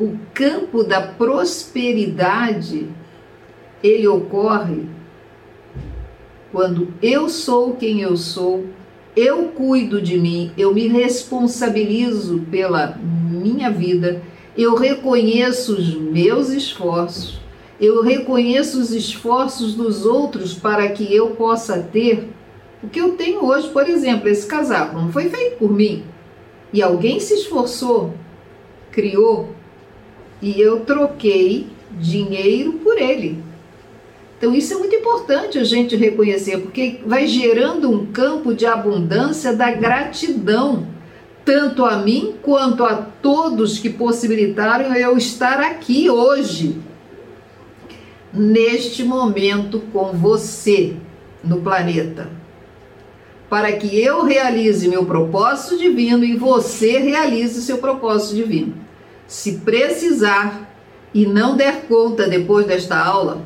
o 0.01 0.19
campo 0.33 0.83
da 0.83 1.03
prosperidade 1.03 2.89
ele 3.83 4.09
ocorre 4.09 4.87
quando 6.51 6.89
eu 7.01 7.29
sou 7.29 7.75
quem 7.75 8.01
eu 8.01 8.17
sou, 8.17 8.65
eu 9.15 9.49
cuido 9.49 10.03
de 10.03 10.19
mim, 10.19 10.51
eu 10.57 10.75
me 10.75 10.89
responsabilizo 10.89 12.41
pela 12.51 12.99
minha 12.99 13.71
vida, 13.71 14.21
eu 14.57 14.75
reconheço 14.75 15.75
os 15.77 15.95
meus 15.95 16.49
esforços, 16.49 17.41
eu 17.81 18.03
reconheço 18.03 18.81
os 18.81 18.91
esforços 18.93 19.75
dos 19.75 20.05
outros 20.05 20.55
para 20.55 20.89
que 20.89 21.15
eu 21.15 21.31
possa 21.31 21.79
ter 21.79 22.29
o 22.83 22.89
que 22.89 23.01
eu 23.01 23.13
tenho 23.13 23.45
hoje, 23.45 23.69
por 23.69 23.89
exemplo, 23.89 24.29
esse 24.29 24.47
casaco 24.47 24.97
não 24.97 25.13
foi 25.13 25.29
feito 25.29 25.59
por 25.59 25.71
mim. 25.71 26.03
E 26.73 26.83
alguém 26.83 27.21
se 27.21 27.35
esforçou, 27.35 28.15
criou, 28.91 29.51
e 30.41 30.61
eu 30.61 30.81
troquei 30.81 31.67
dinheiro 31.99 32.75
por 32.75 32.99
ele. 32.99 33.43
Então 34.39 34.55
isso 34.55 34.73
é 34.73 34.77
muito 34.79 34.95
importante 34.95 35.59
a 35.59 35.65
gente 35.65 35.97
reconhecer, 35.97 36.59
porque 36.59 37.01
vai 37.05 37.27
gerando 37.27 37.91
um 37.91 38.07
campo 38.07 38.55
de 38.55 38.65
abundância 38.65 39.53
da 39.55 39.71
gratidão, 39.71 40.87
tanto 41.45 41.85
a 41.85 41.99
mim 41.99 42.35
quanto 42.41 42.85
a 42.85 42.95
todos 42.95 43.79
que 43.79 43.91
possibilitaram 43.91 44.95
eu 44.97 45.17
estar 45.17 45.61
aqui 45.61 46.09
hoje, 46.09 46.81
neste 48.33 49.05
momento 49.05 49.81
com 49.93 50.13
você 50.13 50.95
no 51.45 51.61
planeta. 51.61 52.31
para 53.51 53.73
que 53.73 54.01
eu 54.01 54.25
realize 54.25 54.89
meu 54.89 55.05
propósito 55.05 55.77
divino 55.77 56.25
e 56.25 56.37
você 56.37 56.99
realize 56.99 57.61
seu 57.61 57.79
propósito 57.79 58.37
divino. 58.37 58.75
Se 59.31 59.59
precisar 59.59 60.69
e 61.15 61.25
não 61.25 61.57
der 61.57 61.83
conta 61.83 62.27
depois 62.27 62.67
desta 62.67 62.99
aula, 62.99 63.45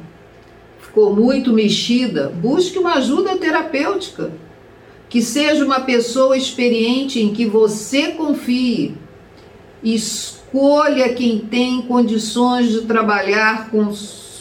ficou 0.81 1.15
muito 1.15 1.53
mexida, 1.53 2.31
busque 2.31 2.79
uma 2.79 2.95
ajuda 2.95 3.37
terapêutica. 3.37 4.33
Que 5.11 5.21
seja 5.21 5.63
uma 5.63 5.81
pessoa 5.81 6.39
experiente 6.39 7.21
em 7.21 7.35
que 7.35 7.45
você 7.45 8.13
confie. 8.13 8.95
Escolha 9.83 11.13
quem 11.13 11.41
tem 11.41 11.83
condições 11.83 12.71
de 12.71 12.81
trabalhar 12.87 13.69
com 13.71 13.93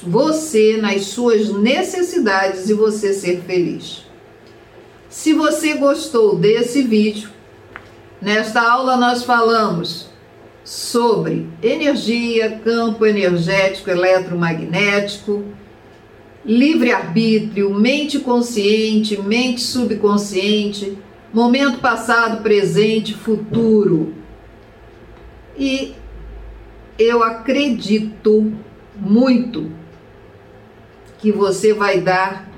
você 0.01 0.77
nas 0.77 1.07
suas 1.07 1.49
necessidades 1.49 2.69
e 2.69 2.73
você 2.73 3.13
ser 3.13 3.41
feliz. 3.41 4.05
Se 5.09 5.33
você 5.33 5.73
gostou 5.73 6.37
desse 6.37 6.83
vídeo, 6.83 7.29
nesta 8.21 8.61
aula 8.61 8.95
nós 8.95 9.25
falamos 9.25 10.12
sobre 10.63 11.47
energia, 11.61 12.59
campo 12.63 13.05
energético 13.05 13.89
eletromagnético, 13.89 15.43
livre-arbítrio, 16.45 17.73
mente 17.73 18.19
consciente, 18.19 19.21
mente 19.21 19.61
subconsciente, 19.61 20.97
momento 21.33 21.79
passado, 21.79 22.41
presente, 22.41 23.13
futuro. 23.13 24.13
E 25.57 25.93
eu 26.97 27.23
acredito 27.23 28.53
muito 28.95 29.71
que 31.19 31.31
você 31.31 31.73
vai 31.73 32.01
dar 32.01 32.49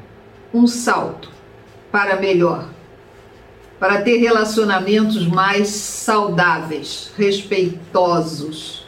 um 0.53 0.67
salto 0.67 1.29
para 1.91 2.15
melhor, 2.17 2.69
para 3.79 4.01
ter 4.01 4.17
relacionamentos 4.17 5.27
mais 5.27 5.67
saudáveis, 5.67 7.11
respeitosos 7.17 8.85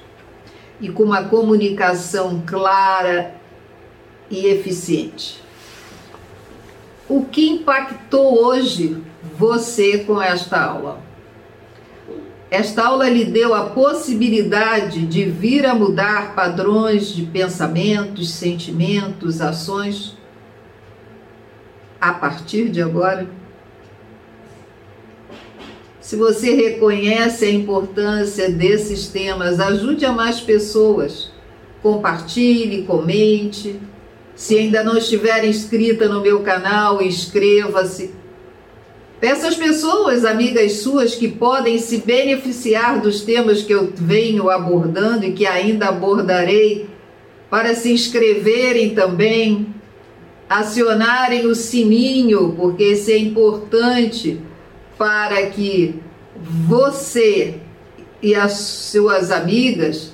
e 0.80 0.90
com 0.90 1.04
uma 1.04 1.24
comunicação 1.24 2.42
clara 2.46 3.36
e 4.30 4.46
eficiente. 4.46 5.42
O 7.10 7.26
que 7.26 7.50
impactou 7.50 8.46
hoje 8.46 9.02
você 9.38 10.00
com 10.00 10.22
esta 10.22 10.62
aula? 10.62 11.02
Esta 12.50 12.86
aula 12.86 13.10
lhe 13.10 13.26
deu 13.26 13.54
a 13.54 13.70
possibilidade 13.70 15.06
de 15.06 15.26
vir 15.26 15.66
a 15.66 15.76
mudar 15.76 16.34
padrões 16.34 17.08
de 17.08 17.24
pensamentos, 17.24 18.32
sentimentos, 18.32 19.42
ações 19.42 20.18
a 22.00 22.14
partir 22.14 22.70
de 22.70 22.82
agora? 22.82 23.28
Se 26.08 26.16
você 26.16 26.55
reconhece 26.55 27.43
a 27.43 27.51
importância 27.51 28.49
desses 28.49 29.10
temas, 29.10 29.60
ajude 29.60 30.05
a 30.05 30.12
mais 30.14 30.39
pessoas. 30.39 31.30
Compartilhe, 31.84 32.84
comente. 32.84 33.76
Se 34.34 34.58
ainda 34.58 34.86
não 34.86 34.95
estiver 34.95 35.43
inscrita 35.43 36.08
no 36.08 36.22
meu 36.22 36.39
canal, 36.43 37.01
inscreva-se 37.01 38.12
Peça 39.20 39.49
às 39.49 39.58
pessoas, 39.58 40.24
amigas 40.24 40.78
suas, 40.78 41.14
que 41.14 41.28
podem 41.28 41.78
se 41.78 41.97
beneficiar 41.97 43.01
dos 43.01 43.20
temas 43.20 43.62
que 43.62 43.74
eu 43.74 43.91
venho 43.93 44.49
abordando 44.49 45.26
e 45.26 45.34
que 45.34 45.45
ainda 45.45 45.89
abordarei, 45.89 46.88
para 47.49 47.76
se 47.76 47.91
inscreverem 47.91 48.91
também, 48.95 49.76
acionarem 50.47 51.47
o 51.47 51.53
sininho, 51.53 52.53
porque 52.58 52.93
isso 52.93 53.12
é 53.12 53.18
importante 53.18 54.47
para 54.98 55.48
que 55.48 56.02
você 56.39 57.60
e 58.22 58.34
as 58.34 58.54
suas 58.54 59.32
amigas 59.32 60.14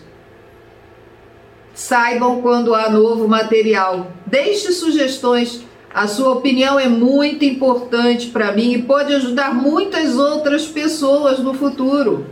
saibam 1.73 2.41
quando 2.41 2.75
há 2.75 2.89
novo 2.89 3.27
material. 3.27 4.11
Deixe 4.25 4.71
sugestões 4.71 5.63
a 5.93 6.07
sua 6.07 6.31
opinião 6.31 6.79
é 6.79 6.89
muito 6.89 7.45
importante 7.45 8.29
para 8.29 8.51
mim 8.51 8.73
e 8.73 8.81
pode 8.81 9.13
ajudar 9.13 9.53
muitas 9.53 10.17
outras 10.17 10.65
pessoas 10.65 11.37
no 11.37 11.53
futuro. 11.53 12.25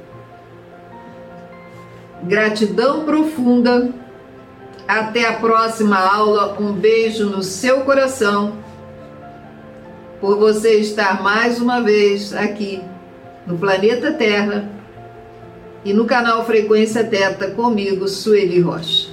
Gratidão 2.24 3.06
profunda. 3.06 3.94
Até 4.88 5.28
a 5.28 5.34
próxima 5.34 5.98
aula. 5.98 6.58
Um 6.60 6.74
beijo 6.74 7.26
no 7.26 7.44
seu 7.44 7.82
coração. 7.82 8.54
Por 10.22 10.38
você 10.38 10.76
estar 10.76 11.24
mais 11.24 11.60
uma 11.60 11.82
vez 11.82 12.32
aqui 12.32 12.80
no 13.48 13.58
planeta 13.58 14.12
Terra 14.12 14.70
e 15.84 15.92
no 15.94 16.06
canal 16.06 16.46
Frequência 16.46 17.04
Teta 17.04 17.50
comigo, 17.50 18.08
Sueli 18.08 18.62
Rocha. 18.62 19.10